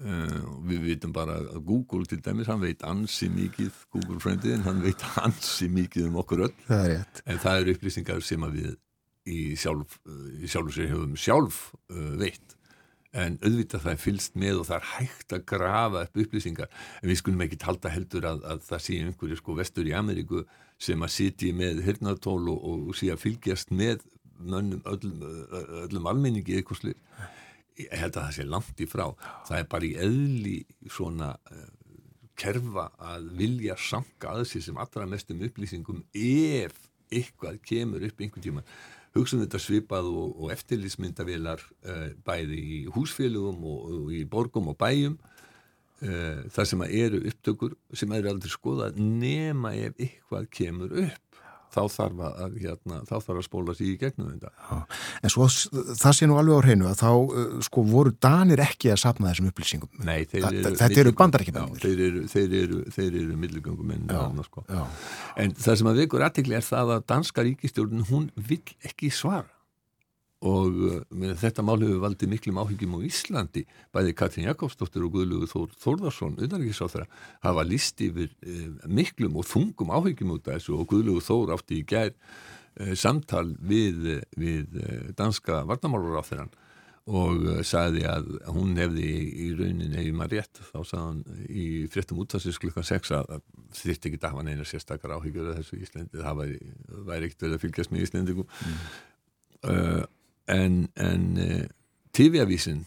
Uh, 0.00 0.44
við 0.64 0.84
vitum 0.86 1.10
bara 1.12 1.34
að 1.42 1.58
Google 1.68 2.06
til 2.08 2.22
dæmis, 2.24 2.48
hann 2.48 2.62
veit 2.62 2.80
ansi 2.88 3.26
mikið 3.28 3.82
Google 3.92 4.20
friendiðin, 4.22 4.62
hann 4.64 4.80
veit 4.80 5.02
ansi 5.26 5.68
mikið 5.68 6.06
um 6.08 6.22
okkur 6.22 6.46
öll. 6.46 6.54
Það 6.68 6.94
en 7.26 7.42
það 7.42 7.58
eru 7.58 7.74
upplýsingar 7.76 8.24
sem 8.24 8.46
að 8.46 8.56
við 8.56 8.70
í 9.28 9.42
sjálf, 9.60 9.98
í 10.40 10.48
sjálfu 10.48 10.72
sér 10.72 10.88
hefum 10.94 11.18
sjálf 11.20 11.60
uh, 11.92 12.14
veitt. 12.20 12.56
En 13.10 13.36
auðvitað 13.42 13.84
það 13.84 13.92
er 13.92 14.00
fylst 14.00 14.36
með 14.38 14.62
og 14.62 14.66
það 14.68 14.76
er 14.78 14.88
hægt 14.94 15.34
að 15.34 15.46
grafa 15.52 16.04
upp 16.06 16.18
upplýsingar. 16.24 16.72
En 17.02 17.10
við 17.10 17.20
skulum 17.20 17.44
ekki 17.44 17.58
halda 17.66 17.92
heldur 17.92 18.28
að, 18.30 18.44
að 18.54 18.64
það 18.68 18.84
sé 18.86 18.98
einhverju 19.02 19.40
sko 19.40 19.56
vestur 19.58 19.90
í 19.90 19.94
Ameríku 19.98 20.44
sem 20.80 21.02
að 21.04 21.12
sitji 21.12 21.52
með 21.56 21.82
hirnatól 21.84 22.40
og, 22.54 22.68
og 22.88 22.96
sé 22.96 23.10
að 23.12 23.24
fylgjast 23.26 23.74
með 23.74 24.06
mönnum 24.40 24.82
öllum, 24.88 25.22
öllum 25.84 26.08
almenningi 26.10 26.56
eitthvað 26.58 26.82
slið 26.82 26.98
ég 27.80 27.96
held 27.96 28.16
að 28.16 28.26
það 28.26 28.36
sé 28.36 28.46
langt 28.48 28.82
í 28.82 28.86
frá. 28.90 29.06
Það 29.48 29.58
er 29.58 29.68
bara 29.72 29.88
í 29.88 29.92
eðli 30.04 30.56
svona 30.92 31.32
uh, 31.50 31.66
kerfa 32.40 32.86
að 33.12 33.28
vilja 33.40 33.76
sanga 33.80 34.34
að 34.34 34.46
sér 34.50 34.64
sem 34.68 34.80
allra 34.80 35.08
mestum 35.08 35.42
upplýsingum 35.46 36.04
ef 36.16 36.78
eitthvað 37.10 37.60
kemur 37.66 38.04
upp 38.06 38.22
einhvern 38.22 38.44
tíma 38.44 38.64
hugsaum 39.16 39.42
þetta 39.42 39.58
svipað 39.58 40.08
og, 40.12 40.36
og 40.38 40.52
eftirlýsmyndavilar 40.54 41.64
uh, 41.66 42.06
bæði 42.26 42.60
í 42.60 42.78
húsfélugum 42.94 43.64
og, 43.66 43.80
og 43.96 44.12
í 44.14 44.22
borgum 44.30 44.70
og 44.70 44.78
bæjum 44.80 45.16
uh, 45.18 46.46
þar 46.54 46.70
sem 46.70 46.84
að 46.86 46.94
eru 47.00 47.22
upptökur 47.32 47.74
sem 47.90 48.14
eru 48.14 48.30
aldrei 48.30 48.54
skoðað 48.54 49.00
nema 49.02 49.74
ef 49.74 49.98
eitthvað 49.98 50.46
kemur 50.60 50.94
upp 51.08 51.29
þá 51.74 51.80
þarf 51.94 52.22
að, 52.26 52.56
hérna, 52.62 52.98
þá 53.08 53.12
þarf 53.24 53.38
að 53.40 53.46
spóla 53.46 53.74
sig 53.78 53.90
í 53.92 53.96
gegnum 54.00 54.30
þetta 54.32 54.50
Já. 54.70 54.78
En 55.22 55.32
svo 55.34 55.46
það 55.50 56.16
sé 56.18 56.28
nú 56.30 56.38
alveg 56.40 56.58
á 56.58 56.64
hreinu 56.66 56.88
að 56.90 56.98
þá 57.00 57.10
uh, 57.12 57.60
sko 57.66 57.84
voru 57.90 58.12
danir 58.22 58.62
ekki 58.64 58.90
að 58.94 59.00
sapna 59.04 59.30
þessum 59.30 59.50
upplýsingum 59.52 60.02
Nei, 60.08 60.24
þeir 60.30 60.42
Þa- 60.46 60.50
eru 60.52 60.74
þetta 60.74 60.84
eru 60.84 60.90
milligöngu- 60.90 61.18
Bandaríkjamennirnir. 61.20 61.78
Já, 61.78 61.86
þeir 61.86 62.02
eru, 62.08 62.24
þeir 62.34 62.58
eru, 62.64 62.80
þeir 62.96 63.20
eru 63.22 63.38
milligöngumenn 63.44 64.04
Já, 64.10 64.18
þarna, 64.18 64.44
sko. 64.50 64.64
já. 64.68 64.82
En 65.44 65.54
það 65.60 65.80
sem 65.82 65.92
að 65.92 66.02
vekur 66.04 66.26
aðtekli 66.28 66.58
er 66.60 66.66
það 66.66 66.94
að 66.96 67.06
danska 67.14 67.46
ríkistjórn 67.46 68.04
hún 68.10 68.30
vill 68.36 68.62
ekki 68.90 69.10
svara 69.14 69.46
og 70.46 70.78
uh, 70.86 71.00
með 71.12 71.34
þetta 71.42 71.64
mál 71.66 71.76
hefur 71.82 72.00
valdið 72.04 72.32
miklum 72.32 72.60
áhyggjum 72.62 72.96
á 72.96 73.00
Íslandi. 73.10 73.64
Bæði 73.92 74.14
Katrín 74.16 74.48
Jakobsdóttir 74.48 75.04
og 75.04 75.12
Guðlugur 75.16 75.50
Þór 75.50 75.74
Þórðarsson 75.82 76.38
utanrikiðsáþra 76.40 77.04
hafa 77.44 77.66
list 77.68 78.00
yfir 78.04 78.32
uh, 78.46 78.70
miklum 78.88 79.36
og 79.40 79.48
þungum 79.50 79.92
áhyggjum 79.98 80.32
út 80.38 80.48
af 80.48 80.56
þessu. 80.56 80.78
Og 80.80 80.88
Guðlugur 80.94 81.26
Þór 81.26 81.54
átti 81.58 81.82
í 81.82 81.86
gær 81.88 82.14
uh, 82.14 82.94
samtal 82.96 83.50
við, 83.60 84.24
við 84.40 84.80
uh, 84.80 85.12
danska 85.18 85.62
varnamálur 85.68 86.20
á 86.20 86.24
þeirran 86.24 86.52
og 87.10 87.42
uh, 87.48 87.60
sagði 87.66 88.04
að 88.08 88.28
hún 88.52 88.76
hefði 88.78 89.08
í 89.44 89.48
raunin 89.58 89.96
hefði 89.96 90.12
maður 90.14 90.36
rétt 90.36 90.60
þá 90.68 90.78
sagði 90.84 91.02
hann 91.04 91.44
í 91.48 91.66
fréttum 91.90 92.20
útvarsins 92.22 92.60
klukkan 92.60 92.86
6 92.86 93.12
að 93.16 93.44
þyrfti 93.76 94.10
ekki 94.10 94.20
að 94.20 94.28
hafa 94.34 94.44
neina 94.46 94.66
sérstakar 94.68 95.14
áhyggjur 95.16 95.52
af 95.52 95.60
þessu 95.60 95.80
Íslandi, 95.80 96.20
það 96.20 96.40
væri, 96.42 96.58
væri 97.08 97.28
ekkert 97.28 97.46
verið 97.46 97.56
að 97.56 97.64
fylgjast 97.64 97.94
með 97.94 98.04
Íslandingum 98.06 98.50
uh, 98.50 100.02
en, 100.50 100.84
en 101.00 101.26
uh, 101.40 101.64
TV-avísin 102.16 102.84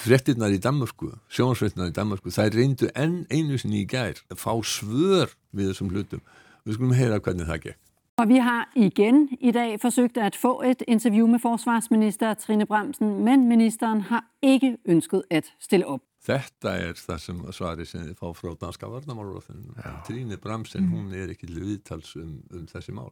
fréttirnar 0.00 0.54
í 0.54 0.60
Danmörku 0.62 1.12
sjónsfréttirnar 1.32 1.92
í 1.92 1.96
Danmörku, 1.96 2.32
það 2.32 2.56
reyndu 2.56 2.90
enn 2.94 3.22
einu 3.32 3.58
sinni 3.60 3.84
í 3.84 3.88
gær 3.88 4.20
að 4.30 4.40
fá 4.40 4.52
svör 4.64 5.34
við 5.56 5.72
þessum 5.72 5.92
hlutum. 5.92 6.24
Við 6.64 6.76
skulum 6.76 6.96
heyra 6.96 7.20
hvernig 7.20 7.48
það 7.48 7.64
gekk. 7.68 7.80
Og 8.20 8.28
vi 8.28 8.36
har 8.44 8.66
igen 8.76 9.28
i 9.40 9.52
dag 9.56 9.78
forsøgt 9.80 10.18
at 10.20 10.36
få 10.36 10.58
et 10.68 10.82
interview 10.88 11.26
med 11.26 11.40
forsvarsminister 11.40 12.34
Trine 12.36 12.66
Bremsen, 12.68 13.14
men 13.24 13.48
ministeren 13.48 14.02
har 14.10 14.26
ikke 14.42 14.76
ønsket 14.88 15.22
at 15.30 15.48
stille 15.60 15.86
op. 15.88 16.02
Þetta 16.20 16.74
er 16.76 16.98
það 17.00 17.22
sem 17.24 17.38
svari 17.56 17.86
sem 17.88 18.02
þið 18.04 18.18
fá 18.20 18.34
frá 18.36 18.52
danska 18.60 18.90
varnamálur 18.92 19.46
Tríni 20.04 20.36
Bramsen, 20.36 20.90
hún 20.92 21.14
er 21.16 21.32
ekki 21.32 21.48
viðtals 21.48 22.12
um, 22.20 22.42
um 22.52 22.66
þessi 22.68 22.92
mál 22.92 23.08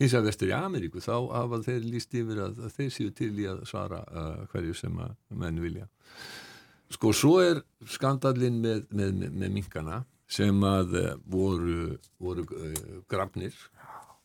hins 0.00 0.14
að 0.16 0.30
vestur 0.30 0.50
í 0.50 0.54
Ameríku 0.56 1.02
þá 1.04 1.14
hafa 1.34 1.60
þeir 1.66 1.82
líst 1.86 2.14
yfir 2.16 2.40
að, 2.46 2.62
að 2.66 2.76
þeir 2.78 2.94
séu 2.94 3.10
til 3.16 3.32
í 3.36 3.48
að 3.50 3.64
svara 3.68 4.00
uh, 4.06 4.30
hverju 4.52 4.76
sem 4.78 4.96
að 5.02 5.12
menn 5.42 5.60
vilja 5.62 5.86
sko 6.90 7.12
svo 7.14 7.36
er 7.44 7.60
skandallinn 7.86 8.58
með, 8.62 8.86
með, 8.90 9.12
með, 9.20 9.36
með 9.42 9.54
minkana 9.58 10.00
sem 10.30 10.64
að 10.66 10.96
uh, 10.98 11.12
voru, 11.30 11.94
voru 12.22 12.46
uh, 12.48 12.98
grafnir 13.10 13.56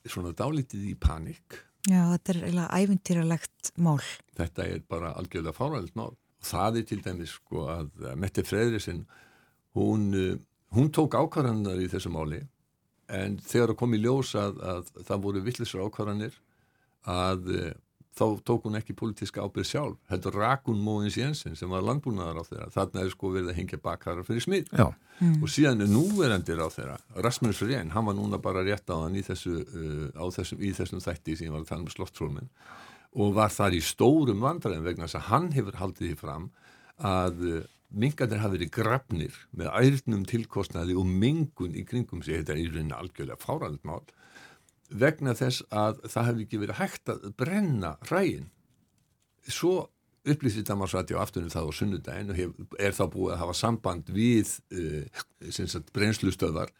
svona 0.05 0.35
dálítið 0.37 0.91
í 0.91 0.97
panik 1.01 1.61
Já, 1.85 1.99
þetta 2.15 2.31
er 2.31 2.37
eiginlega 2.47 2.77
ævintýralegt 2.81 3.67
mál. 3.85 3.99
Þetta 4.33 4.63
er 4.65 4.79
bara 4.89 5.11
algjörlega 5.19 5.53
fáræðilegt 5.53 5.97
mál. 5.99 6.15
Það 6.41 6.79
er 6.79 6.85
til 6.89 6.97
dæmis 7.05 7.35
sko 7.37 7.67
að 7.69 8.07
Mette 8.17 8.41
Fredriksson, 8.45 9.03
hún, 9.77 10.07
uh, 10.17 10.31
hún 10.73 10.89
tók 10.89 11.13
ákvarðanar 11.13 11.83
í 11.83 11.89
þessu 11.91 12.09
máli 12.13 12.41
en 13.07 13.39
þegar 13.45 13.73
það 13.73 13.79
kom 13.81 13.95
í 13.95 14.01
ljós 14.01 14.35
að, 14.39 14.61
að 14.61 14.93
það 15.07 15.25
voru 15.25 15.43
vittlisar 15.45 15.83
ákvarðanir 15.85 16.37
að 17.05 17.51
uh, 17.53 17.73
þá 18.15 18.25
tók 18.47 18.65
hún 18.65 18.79
ekki 18.79 18.95
politíska 18.95 19.43
ábyrð 19.43 19.67
sjálf. 19.67 19.97
Þetta 20.07 20.31
Rakun 20.35 20.79
Móins 20.81 21.17
Jensen 21.19 21.57
sem 21.59 21.71
var 21.71 21.83
landbúnaðar 21.83 22.39
á 22.39 22.43
þeirra. 22.47 22.69
Þarna 22.71 23.03
er 23.03 23.11
sko 23.11 23.31
verið 23.33 23.51
að 23.51 23.59
hengja 23.59 23.79
bakkara 23.83 24.23
fyrir 24.25 24.45
smið. 24.45 24.71
Mm. 25.19 25.35
Og 25.43 25.51
síðan 25.51 25.83
er 25.83 25.91
núverandir 25.91 26.61
á 26.63 26.67
þeirra. 26.71 26.95
Rasmus 27.25 27.61
Rén, 27.67 27.91
hann 27.91 28.07
var 28.07 28.15
núna 28.17 28.39
bara 28.41 28.63
rétt 28.65 28.87
á 28.87 28.95
hann 28.95 29.19
í, 29.19 29.23
þessu, 29.25 29.59
uh, 29.67 30.25
þessum, 30.37 30.63
í 30.63 30.71
þessum 30.77 31.03
þætti 31.03 31.35
sem 31.35 31.49
ég 31.49 31.55
var 31.55 31.65
að 31.65 31.71
tala 31.73 31.85
um 31.85 31.91
slottrólminn 31.91 32.51
og 33.15 33.35
var 33.35 33.51
þar 33.53 33.77
í 33.77 33.83
stórum 33.83 34.41
vandræðin 34.43 34.83
vegna 34.83 35.07
þess 35.07 35.21
að 35.21 35.29
hann 35.29 35.51
hefur 35.55 35.77
haldið 35.79 36.09
því 36.09 36.17
fram 36.19 36.49
að 36.99 37.45
uh, 37.47 37.61
mingarnir 37.89 38.41
hafi 38.41 38.57
verið 38.57 38.73
grafnir 38.75 39.39
með 39.55 39.71
ærnum 39.81 40.25
tilkostnaði 40.29 40.95
og 40.97 41.09
mingun 41.09 41.75
í 41.77 41.85
kringum 41.87 42.23
sig. 42.25 42.41
Þetta 42.41 42.55
er 42.55 42.61
í 42.63 42.69
rauninni 42.71 42.97
algjörlega 42.97 43.41
fáralind 43.41 43.83
mál 43.87 44.03
vegna 44.89 45.33
þess 45.37 45.65
að 45.73 46.01
það 46.05 46.27
hefði 46.29 46.45
ekki 46.45 46.61
verið 46.61 46.79
hægt 46.79 47.11
að 47.11 47.27
brenna 47.39 47.95
rægin 48.09 48.49
svo 49.49 49.87
upplýsið 50.25 50.65
Damarsati 50.69 51.17
á 51.17 51.21
aftunum 51.21 51.53
það 51.53 51.69
á 51.69 51.71
sunnudagin 51.77 52.33
og 52.33 52.39
hef, 52.39 52.53
er 52.81 52.95
þá 52.97 53.05
búið 53.13 53.33
að 53.35 53.41
hafa 53.43 53.55
samband 53.59 54.11
við 54.13 54.53
uh, 54.73 55.81
brennslustöðar 55.93 56.71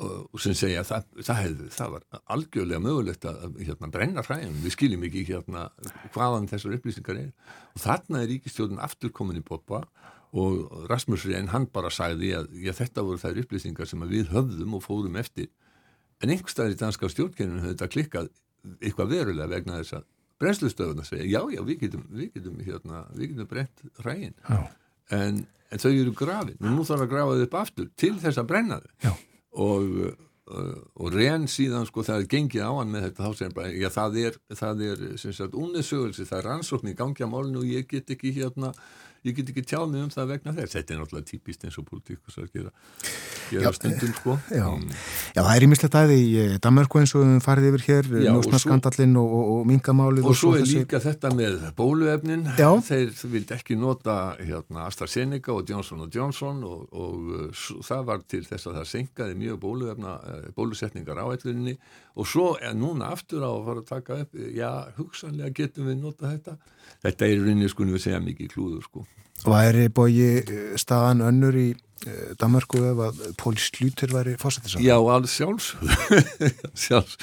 og, 0.00 0.28
og 0.32 0.40
sem 0.40 0.56
segja 0.56 0.80
að 0.80 0.88
það, 0.88 1.10
það, 1.18 1.40
hefði, 1.42 1.68
það 1.76 1.92
var 1.96 2.06
algjörlega 2.36 2.84
mögulegt 2.84 3.28
að 3.28 3.58
hérna, 3.60 3.90
brenna 3.92 4.24
rægin, 4.24 4.56
við 4.64 4.76
skiljum 4.76 5.04
ekki 5.08 5.26
hérna 5.28 5.66
hvaðan 6.14 6.48
þessar 6.52 6.78
upplýsingar 6.78 7.20
er 7.26 7.52
og 7.74 7.84
þarna 7.84 8.22
er 8.22 8.32
ríkistjóðin 8.32 8.82
aftur 8.84 9.12
komin 9.12 9.40
í 9.42 9.44
boppa 9.44 9.84
og 10.32 10.86
Rasmus 10.88 11.26
Rén 11.28 11.50
hann 11.52 11.66
bara 11.68 11.90
sagði 11.92 12.32
að 12.38 12.54
já, 12.56 12.72
þetta 12.76 13.04
voru 13.04 13.20
þær 13.20 13.42
upplýsingar 13.42 13.88
sem 13.88 14.04
við 14.08 14.30
höfðum 14.32 14.78
og 14.78 14.84
fórum 14.84 15.18
eftir. 15.20 15.50
En 16.22 16.32
einhverstaðir 16.32 16.76
í 16.76 16.80
danska 16.80 17.10
stjórnkenninu 17.12 17.60
höfðu 17.60 17.74
þetta 17.74 17.90
klikkað 17.92 18.30
eitthvað 18.80 19.12
verulega 19.12 19.50
vegna 19.50 19.80
þess 19.80 19.98
að 19.98 20.08
brennslustöðuna 20.42 21.04
segja, 21.06 21.26
já, 21.28 21.40
já, 21.54 21.62
við 21.66 21.84
getum 21.84 22.04
við 22.10 22.32
getum, 22.36 22.58
hérna, 22.66 23.04
við 23.14 23.32
getum 23.32 23.50
brent 23.50 23.84
rægin 24.06 24.34
en, 25.12 25.44
en 25.44 25.82
þau 25.82 25.90
eru 25.92 26.14
grafin. 26.16 26.58
Og 26.58 26.74
nú 26.74 26.86
þarf 26.88 27.06
að 27.06 27.12
grafa 27.12 27.38
þau 27.38 27.46
upp 27.46 27.56
aftur 27.60 27.88
til 27.98 28.14
þess 28.22 28.40
að 28.40 28.50
brenna 28.50 28.80
þau. 28.82 29.12
Og, 29.62 29.88
uh, 30.48 30.80
og 30.96 31.12
reyn 31.12 31.46
síðan 31.50 31.86
sko 31.88 32.04
það 32.06 32.24
er 32.24 32.30
gengið 32.32 32.64
á 32.64 32.72
hann 32.72 32.92
með 32.94 33.08
þetta 33.08 33.28
þá 33.28 33.38
sem 33.42 33.54
bara, 33.58 33.72
já, 33.76 33.88
það 33.92 34.18
er 34.22 34.38
það 34.58 34.84
er, 34.88 35.06
sem 35.20 35.36
sagt, 35.36 35.56
unnesögulsi, 35.58 36.26
það 36.28 36.38
er 36.40 36.48
rannsókn 36.50 36.92
í 36.92 36.96
gangi 36.98 37.26
á 37.26 37.28
málinu 37.28 37.62
og 37.62 37.68
ég 37.68 37.90
get 37.90 38.14
ekki 38.16 38.32
hérna 38.40 38.72
ég 39.22 39.36
get 39.36 39.50
ekki 39.52 39.62
tjáð 39.62 39.84
mig 39.92 40.02
um 40.02 40.10
það 40.10 40.30
vegna 40.32 40.52
þess 40.56 40.74
þetta 40.76 40.94
er 40.94 40.98
náttúrulega 40.98 41.28
típist 41.28 41.66
eins 41.66 41.76
og 41.78 41.84
politíkus 41.86 42.38
að 42.42 42.48
gera, 42.56 42.72
gera 43.50 43.68
já, 43.68 43.76
stundum 43.76 44.14
sko 44.16 44.34
já. 44.50 44.64
Mm. 44.66 44.88
já, 45.36 45.40
það 45.40 45.52
er 45.54 45.66
ímislegt 45.66 45.98
aðeins 46.00 46.24
í 46.24 46.40
eh, 46.42 46.56
Danmarku 46.64 46.98
eins 46.98 47.14
og 47.14 47.22
við 47.22 47.38
farið 47.44 47.68
yfir 47.70 47.84
hér 47.86 48.10
njósnarskandallin 48.26 49.14
og, 49.22 49.36
og, 49.38 49.52
og 49.52 49.68
mingamálið 49.70 50.26
og, 50.26 50.32
og 50.32 50.40
svo 50.40 50.52
er 50.56 50.64
þessi... 50.64 50.82
líka 50.82 51.02
þetta 51.06 51.32
með 51.38 51.68
bóluefnin 51.78 52.44
já. 52.58 52.68
þeir 52.88 53.14
vildi 53.36 53.56
ekki 53.58 53.78
nota 53.78 54.18
hérna, 54.40 54.88
AstraZeneca 54.88 55.54
og 55.54 55.70
Johnson 55.70 56.02
Johnson 56.10 56.62
og 56.66 56.90
uh, 56.90 57.64
það 57.86 58.04
var 58.10 58.26
til 58.26 58.42
þess 58.48 58.72
að 58.72 58.80
það 58.80 58.90
senkaði 58.96 59.38
mjög 59.38 59.62
bóluefna 59.62 60.18
uh, 60.18 60.44
bólusetningar 60.56 61.22
á 61.22 61.30
ellurinni 61.30 61.78
og 62.18 62.28
svo 62.28 62.52
er 62.58 62.74
núna 62.74 63.14
aftur 63.14 63.46
á 63.46 63.50
að 63.54 63.64
fara 63.70 63.86
að 63.86 63.90
taka 63.94 64.20
upp 64.26 64.38
já, 64.50 64.70
hugsanlega 64.98 65.54
getum 65.62 65.92
við 65.92 66.02
nota 66.02 66.34
þetta 66.34 66.58
þetta 67.02 67.28
er 67.28 67.42
rinni 67.46 67.70
sko 67.70 67.86
við 67.88 68.04
segja 68.04 68.20
mikið 68.22 68.52
klúður 68.52 68.86
sko 68.86 69.06
Væri 69.42 69.88
bóji 69.90 70.28
eh, 70.42 70.74
staðan 70.78 71.24
önnur 71.26 71.56
í 71.58 71.68
eh, 71.72 72.34
Danmarku 72.38 72.78
ef 72.92 73.00
að 73.08 73.22
Pól 73.40 73.56
Slúter 73.58 74.12
væri 74.14 74.36
fórsættisamt? 74.38 74.84
Já, 74.86 74.94
alls 75.00 75.34
sjálfs. 75.34 75.72
Sjálfs, 76.84 77.16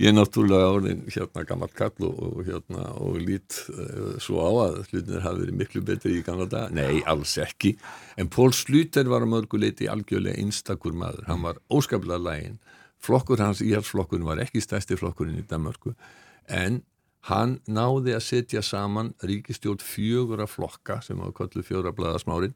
ég 0.00 0.08
er 0.08 0.16
náttúrulega 0.16 0.70
orðin 0.72 1.02
hérna 1.10 1.44
gammal 1.48 1.72
kall 1.76 2.08
og, 2.08 2.40
hérna 2.48 2.88
og 2.96 3.20
lít 3.20 3.58
uh, 3.74 4.16
svo 4.22 4.40
á 4.40 4.50
að 4.64 4.80
hlutinir 4.86 5.26
hafi 5.26 5.44
verið 5.44 5.60
miklu 5.60 5.84
betri 5.84 6.16
í 6.16 6.24
gamla 6.24 6.48
dag 6.48 6.72
nei, 6.76 7.02
alls 7.04 7.36
ekki, 7.44 7.76
en 8.16 8.32
Pól 8.32 8.56
Slúter 8.56 9.12
var 9.12 9.26
að 9.26 9.34
mörguleiti 9.34 9.90
algjörlega 9.92 10.40
einstakur 10.40 10.96
maður, 10.96 11.28
hann 11.28 11.44
var 11.44 11.60
óskaplega 11.68 12.22
lægin 12.24 12.60
flokkur 13.04 13.44
hans, 13.44 13.60
íhalsflokkurinn 13.60 14.26
var 14.26 14.40
ekki 14.42 14.64
stæsti 14.64 14.96
flokkurinn 14.98 15.42
í 15.42 15.46
Danmarku 15.48 15.92
en 16.48 16.80
hann 17.30 17.58
náði 17.66 18.14
að 18.16 18.26
setja 18.26 18.62
saman 18.62 19.14
ríkistjórn 19.26 19.82
fjögura 19.82 20.46
flokka 20.50 21.00
sem 21.04 21.18
hafa 21.22 21.34
kollu 21.40 21.64
fjögra 21.66 21.94
bladasmárin 21.96 22.54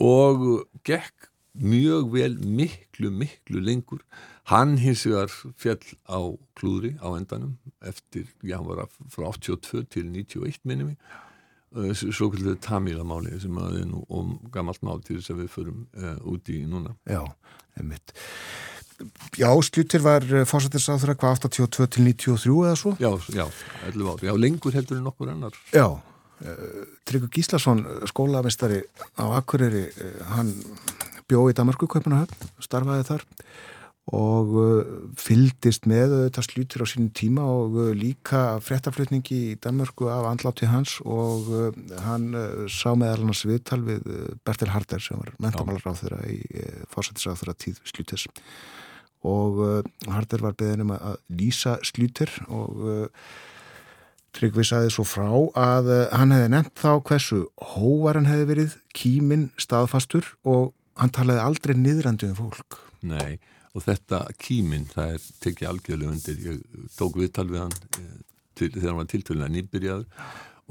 og 0.00 0.64
gekk 0.86 1.28
mjög 1.58 2.12
vel 2.12 2.36
miklu, 2.38 3.10
miklu 3.10 3.60
lengur. 3.64 4.02
Hann 4.48 4.78
hins 4.80 5.04
vegar 5.06 5.32
fjall 5.58 5.82
á 6.08 6.20
klúðri 6.56 6.94
á 7.02 7.08
endanum 7.18 7.58
eftir, 7.84 8.28
já, 8.42 8.56
hann 8.56 8.68
var 8.68 8.86
frá 9.12 9.28
82 9.32 9.88
til 9.92 10.12
91 10.12 10.62
minnum 10.64 10.94
svo 11.94 12.30
kallið 12.32 12.60
Tamílamáli 12.64 13.36
sem 13.42 13.58
að 13.60 13.82
nú 13.90 14.04
um 14.08 14.36
gammalt 14.52 14.80
mál 14.86 15.02
til 15.04 15.18
þess 15.18 15.34
að 15.34 15.42
við 15.42 15.50
förum 15.52 15.82
uh, 15.98 16.16
út 16.32 16.48
í 16.48 16.62
núna. 16.64 16.94
Já, 17.04 17.20
einmitt. 17.76 18.14
Já, 19.38 19.50
Slúttir 19.62 20.02
var 20.02 20.24
eh, 20.26 20.44
fórsættisáþra 20.48 21.14
hvað 21.18 21.44
82 21.46 21.86
til 21.94 22.08
93 22.08 22.56
eða 22.66 22.78
svo? 22.78 22.94
Já, 22.98 23.12
já, 23.30 23.46
11 23.92 24.10
ár. 24.10 24.24
Já, 24.26 24.34
lengur 24.34 24.74
heldur 24.74 24.98
en 24.98 25.10
okkur 25.12 25.30
annar. 25.30 25.54
Já, 25.70 25.86
uh, 25.86 26.84
Tryggur 27.06 27.30
Gíslason, 27.30 27.84
skólamestari 28.10 28.82
á 29.14 29.24
Akureyri, 29.38 29.86
hann 30.34 30.54
bjóði 31.30 31.54
í 31.54 31.58
Damarku 31.58 31.86
Kaupanahöfn, 31.90 32.54
starfaði 32.64 33.06
þar 33.12 33.26
og 34.08 34.54
fyldist 35.20 35.84
með 35.84 36.14
þetta 36.14 36.42
Slúttir 36.46 36.80
á 36.80 36.86
sínum 36.88 37.10
tíma 37.12 37.44
og 37.44 37.74
líka 37.92 38.56
fréttaflutningi 38.64 39.40
í 39.50 39.58
Damarku 39.60 40.08
af 40.08 40.30
andlátti 40.30 40.64
hans 40.70 40.94
og 41.04 41.50
hann 42.06 42.32
sá 42.72 42.94
meðal 42.96 43.26
hans 43.28 43.44
viðtal 43.44 43.82
við 43.84 44.08
Bertil 44.48 44.70
Harder 44.72 45.04
sem 45.04 45.20
var 45.20 45.34
mentamálar 45.36 45.92
á 45.92 46.00
þeirra 46.00 46.22
í 46.24 46.40
fórsættisáþra 46.88 47.52
tíð 47.60 47.82
Slúttis 47.84 48.24
og 49.26 49.60
uh, 49.64 49.78
Harder 50.06 50.44
var 50.44 50.56
beðin 50.58 50.86
um 50.86 50.94
að 50.96 51.18
lýsa 51.34 51.78
slútir 51.86 52.30
og 52.46 52.82
uh, 52.86 53.30
Tryggvi 54.36 54.62
saði 54.66 54.90
svo 54.92 55.06
frá 55.08 55.28
að 55.58 55.88
uh, 55.90 56.02
hann 56.14 56.34
hefði 56.34 56.50
nefnt 56.54 56.74
þá 56.78 56.90
hversu 57.08 57.40
hóvar 57.74 58.20
hann 58.20 58.28
hefði 58.30 58.50
verið 58.52 58.76
kímin 58.94 59.48
staðfastur 59.58 60.28
og 60.46 60.74
hann 61.00 61.14
talaði 61.14 61.42
aldrei 61.42 61.74
niðrandi 61.78 62.30
um 62.30 62.38
fólk. 62.38 62.82
Nei 63.02 63.38
og 63.76 63.84
þetta 63.84 64.24
kímin 64.40 64.88
það 64.90 65.14
er 65.14 65.26
tekið 65.44 65.70
algjörlega 65.70 66.14
undir 66.14 66.38
ég 66.44 66.86
tók 66.96 67.18
viðtal 67.18 67.46
við 67.50 67.60
hann 67.62 67.74
til, 68.58 68.70
þegar 68.72 68.88
hann 68.88 69.00
var 69.00 69.10
tiltölulega 69.12 69.54
nýbyrjaður 69.54 70.24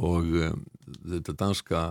og 0.07 0.33
um, 0.47 0.65
þetta 1.13 1.37
danska 1.39 1.83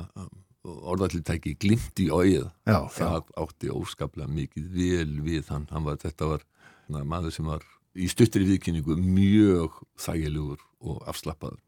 orðallitæki 0.66 1.54
glimt 1.62 2.02
í 2.02 2.08
óið 2.10 2.50
það 2.66 3.32
átti 3.38 3.72
óskaplega 3.72 4.28
mikið 4.32 4.68
vel 4.74 5.16
við 5.26 5.50
hann, 5.52 5.66
hann 5.70 5.86
var, 5.86 5.98
þetta 6.02 6.30
var 6.34 6.46
na, 6.90 7.04
maður 7.06 7.34
sem 7.38 7.48
var 7.48 7.64
í 7.96 8.10
stuttri 8.12 8.44
viðkynningu 8.48 8.98
mjög 9.00 9.80
þægilegur 10.02 10.60
og 10.86 11.02
afslappaður. 11.08 11.62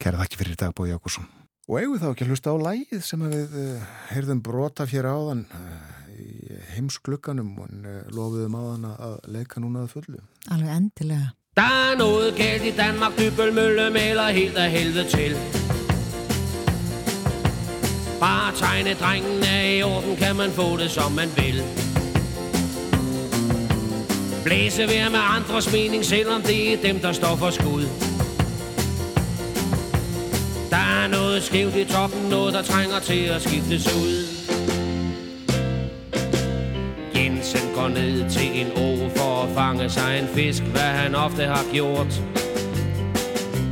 Kæra 0.00 0.22
þakki 0.22 0.40
fyrir 0.40 0.60
dag 0.60 0.76
Bói 0.76 0.92
Jákursson 0.92 1.28
Og 1.70 1.78
eigum 1.78 2.00
þá 2.02 2.08
ekki 2.10 2.24
að 2.26 2.30
hlusta 2.32 2.50
á 2.50 2.56
lægið 2.58 3.02
sem 3.06 3.20
við 3.30 3.52
uh, 3.60 3.90
heyrðum 4.10 4.40
brota 4.42 4.86
hér 4.90 5.06
áðan 5.06 5.44
uh, 5.54 6.00
í 6.18 6.56
heimsklukkanum 6.72 7.52
og 7.62 7.68
uh, 7.70 8.00
lofiðum 8.10 8.56
áðan 8.58 8.88
að 8.90 9.14
leika 9.36 9.62
núna 9.62 9.84
að 9.84 9.92
fullu? 9.94 10.24
Alveg 10.50 10.72
endilega. 10.74 11.30
Der 11.60 11.76
er 11.92 12.00
noget 12.00 12.34
galt 12.40 12.66
i 12.66 12.74
Danmark, 12.74 13.14
Dybølmølle 13.20 13.86
maler 13.94 14.34
helt 14.34 14.58
af 14.58 14.74
helvede 14.74 15.06
til 15.14 15.79
Bare 18.20 18.52
tegne 18.56 18.94
drengen 18.94 19.42
er 19.42 19.62
i 19.62 19.82
orden, 19.82 20.16
kan 20.16 20.36
man 20.36 20.50
få 20.50 20.76
det 20.76 20.90
som 20.90 21.12
man 21.12 21.28
vil. 21.36 21.62
Blæse 24.44 24.88
vær 24.88 25.08
med 25.08 25.18
andres 25.36 25.72
mening, 25.72 26.04
selvom 26.04 26.42
det 26.42 26.72
er 26.72 26.82
dem, 26.82 26.98
der 26.98 27.12
står 27.12 27.36
for 27.36 27.50
skud. 27.50 27.82
Der 30.70 30.76
er 30.76 31.08
noget 31.08 31.42
skævt 31.42 31.76
i 31.76 31.84
toppen, 31.84 32.28
noget 32.28 32.54
der 32.54 32.62
trænger 32.62 32.98
til 32.98 33.24
at 33.24 33.42
skiftes 33.42 33.94
ud. 33.94 34.26
Jensen 37.14 37.74
går 37.74 37.88
ned 37.88 38.30
til 38.30 38.60
en 38.60 38.66
å 38.76 39.18
for 39.18 39.42
at 39.42 39.54
fange 39.54 39.90
sig 39.90 40.18
en 40.18 40.28
fisk, 40.34 40.62
hvad 40.62 40.90
han 41.00 41.14
ofte 41.14 41.42
har 41.42 41.64
gjort. 41.72 42.22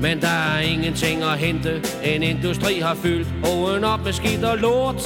Men 0.00 0.20
der 0.20 0.28
er 0.28 0.61
ingenting 0.61 1.22
at 1.22 1.38
hente 1.38 1.82
En 2.04 2.22
industri 2.22 2.80
har 2.80 2.94
fyldt 2.94 3.28
åen 3.46 3.84
op 3.84 4.04
med 4.04 4.12
skidt 4.12 4.44
og 4.44 4.58
lort 4.58 5.00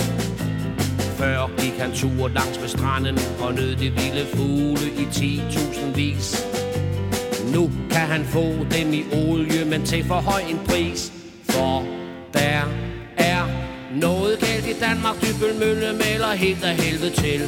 Før 1.18 1.50
gik 1.58 1.78
han 1.78 1.92
tur 1.92 2.28
langs 2.28 2.60
med 2.60 2.68
stranden 2.68 3.18
Og 3.40 3.54
nød 3.54 3.76
de 3.76 3.90
vilde 3.90 4.26
fugle 4.34 4.86
i 4.98 5.04
10.000 5.04 5.94
vis 5.94 6.46
Nu 7.54 7.70
kan 7.90 8.06
han 8.06 8.24
få 8.24 8.66
dem 8.70 8.92
i 8.92 9.04
olie, 9.12 9.64
men 9.64 9.86
til 9.86 10.04
for 10.04 10.14
høj 10.14 10.40
en 10.50 10.60
pris. 10.68 11.12
For 11.50 11.84
der 12.34 12.62
er 13.16 13.42
noget 14.00 14.38
galt 14.38 14.66
i 14.66 14.80
Danmark, 14.80 15.16
Dybøl 15.20 15.54
Mølle 15.54 16.36
helt 16.36 16.64
af 16.64 16.76
helvede 16.76 17.10
til. 17.10 17.40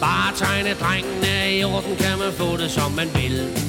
Bare 0.00 0.36
tegne 0.36 0.74
drengene 0.80 1.58
i 1.58 1.64
orden, 1.64 1.96
kan 1.96 2.18
man 2.18 2.32
få 2.32 2.56
det 2.56 2.70
som 2.70 2.92
man 2.92 3.08
vil. 3.14 3.66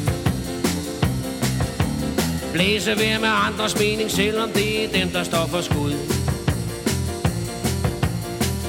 Blæse 2.57 2.89
ved 2.89 3.19
med 3.19 3.29
andres 3.47 3.79
mening, 3.79 4.11
selvom 4.11 4.49
det 4.49 4.83
er 4.83 4.99
dem, 4.99 5.09
der 5.09 5.23
står 5.23 5.45
for 5.47 5.61
skud. 5.61 5.93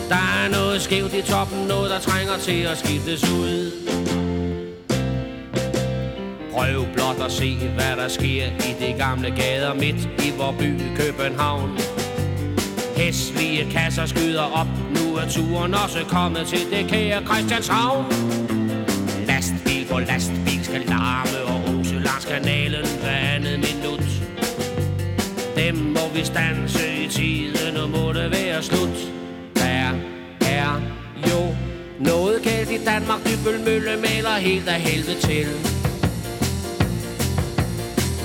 Der 0.08 0.24
er 0.44 0.48
noget 0.50 0.82
skævt 0.82 1.14
i 1.14 1.22
toppen, 1.22 1.66
noget 1.68 1.90
der 1.90 1.98
trænger 1.98 2.36
til 2.38 2.62
at 2.62 2.78
skiftes 2.78 3.30
ud. 3.30 3.72
Prøv 6.52 6.86
blot 6.94 7.22
at 7.24 7.32
se, 7.32 7.56
hvad 7.56 7.96
der 7.96 8.08
sker 8.08 8.44
i 8.46 8.72
de 8.80 8.94
gamle 8.98 9.30
gader 9.30 9.74
midt 9.74 10.08
i 10.26 10.32
vor 10.38 10.54
by 10.58 10.72
København. 10.96 11.78
Hæslige 12.96 13.70
kasser 13.70 14.06
skyder 14.06 14.42
op, 14.60 14.68
nu 14.96 15.16
er 15.16 15.28
turen 15.30 15.74
også 15.74 16.04
kommet 16.08 16.46
til 16.46 16.70
det 16.70 16.90
kære 16.90 17.24
Christianshavn. 17.24 18.04
Lastbil 19.26 19.86
på 19.90 19.98
lastbil 19.98 20.64
skal 20.64 20.80
larme 20.80 21.38
og 21.46 21.74
ose 21.74 21.98
vi 26.18 26.24
stanse 26.24 27.04
i 27.04 27.08
tiden, 27.08 27.76
og 27.76 27.90
må 27.90 28.12
det 28.12 28.30
være 28.30 28.62
slut. 28.62 28.98
Der 29.56 29.90
er 30.40 30.80
jo 31.30 31.54
noget 32.00 32.42
galt 32.42 32.70
i 32.70 32.84
Danmark, 32.84 33.20
Dybøl 33.24 33.60
Mølle 33.60 33.96
maler 33.96 34.36
helt 34.36 34.68
af 34.68 34.80
helvede 34.80 35.20
til. 35.20 35.46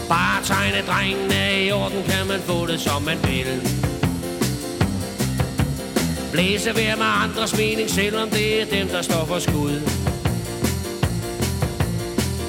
Bare 0.09 0.43
tegne 0.43 0.81
drengene 0.87 1.65
i 1.65 1.71
orden, 1.71 2.03
kan 2.03 2.27
man 2.27 2.39
få 2.39 2.65
det 2.65 2.79
som 2.79 3.01
man 3.01 3.17
vil. 3.23 3.61
Blæse 6.31 6.69
ved 6.75 6.95
med 6.97 7.11
andres 7.23 7.57
mening, 7.57 7.89
selvom 7.89 8.29
det 8.29 8.61
er 8.61 8.65
dem, 8.65 8.87
der 8.87 9.01
står 9.01 9.25
for 9.25 9.39
skud. 9.39 9.81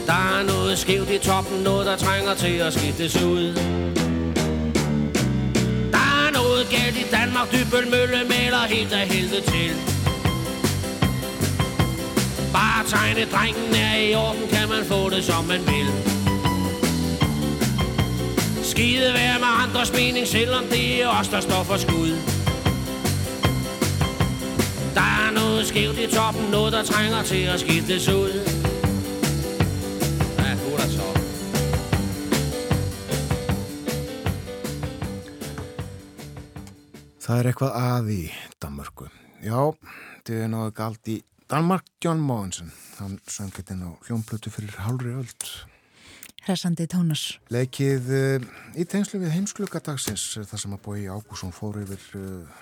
Der 0.07 0.39
er 0.39 0.43
noget 0.47 0.79
skævt 0.79 1.11
i 1.11 1.19
toppen, 1.19 1.63
noget 1.63 1.87
der 1.87 1.97
trænger 1.97 2.35
til 2.35 2.57
at 2.57 2.73
skiftes 2.73 3.23
ud. 3.23 3.94
Noget 6.64 6.83
galt 6.83 6.96
i 6.96 7.11
Danmark, 7.11 7.53
Dybøl 7.53 7.90
Mølle 7.90 8.24
maler 8.29 8.59
helt 8.59 8.92
af 8.92 9.07
helvede 9.09 9.40
til. 9.40 9.72
Bare 12.53 12.85
tegne 12.88 13.24
drengen 13.33 13.74
er 13.74 13.96
i 13.96 14.14
orden, 14.14 14.48
kan 14.48 14.68
man 14.68 14.85
få 14.85 15.11
det 15.11 15.24
som 15.24 15.44
man 15.44 15.61
vil. 15.66 15.88
Skide 18.62 19.12
være 19.14 19.38
med 19.38 19.48
andres 19.64 19.92
mening, 19.92 20.27
selvom 20.27 20.64
det 20.70 21.03
er 21.03 21.09
os, 21.09 21.29
der 21.29 21.40
står 21.40 21.62
for 21.62 21.77
skud. 21.77 22.11
Der 24.94 25.09
er 25.24 25.31
noget 25.35 25.66
skævt 25.66 25.98
i 25.98 26.07
toppen, 26.16 26.44
noget 26.50 26.72
der 26.72 26.83
trænger 26.83 27.22
til 27.22 27.42
at 27.42 27.61
skiftes 27.61 28.09
ud. 28.09 28.63
Það 37.25 37.39
er 37.41 37.47
eitthvað 37.49 37.77
að 37.81 38.09
í 38.13 38.23
Danmörku. 38.61 39.07
Já, 39.41 39.61
það 40.29 40.41
er 40.45 40.51
náðu 40.53 40.73
galt 40.77 41.09
í 41.09 41.15
Danmark 41.49 41.87
John 42.05 42.19
Mogensen. 42.21 42.69
Hann 42.99 43.15
söng 43.25 43.55
þetta 43.57 43.79
á 43.81 43.97
hljómblötu 44.05 44.53
fyrir 44.53 44.75
hálfri 44.85 45.15
öld. 45.17 45.47
Hressandi 46.45 46.85
tónas. 46.93 47.23
Leikið 47.49 48.11
uh, 48.13 48.45
í 48.77 48.85
tengslu 48.85 49.23
við 49.23 49.33
heimsklukadagsins 49.39 50.27
þar 50.51 50.61
sem 50.67 50.75
að 50.77 50.83
bói 50.85 51.07
Ágússon 51.09 51.55
fór 51.57 51.79
yfir 51.81 52.05
uh, 52.21 52.61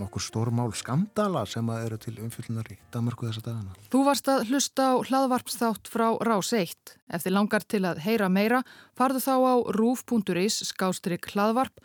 nokkur 0.00 0.24
stórmál 0.24 0.70
skandala 0.72 1.44
sem 1.44 1.68
að 1.68 1.84
eru 1.90 2.00
til 2.00 2.16
umfyllunar 2.24 2.72
í 2.72 2.78
Danmarku 2.94 3.28
þessa 3.28 3.44
dagana. 3.50 3.76
Þú 3.92 4.02
varst 4.08 4.32
að 4.32 4.46
hlusta 4.48 4.88
á 4.88 4.94
hlaðvarpsþátt 5.04 5.92
frá 5.92 6.06
Rás 6.24 6.54
1. 6.56 6.96
Ef 7.12 7.28
þið 7.28 7.36
langar 7.36 7.68
til 7.68 7.84
að 7.84 8.00
heyra 8.08 8.32
meira, 8.32 8.64
farðu 8.96 9.20
þá 9.28 9.34
á 9.36 9.54
rúf.is 9.76 10.62
skástrygg 10.72 11.28
hlaðvarp 11.34 11.84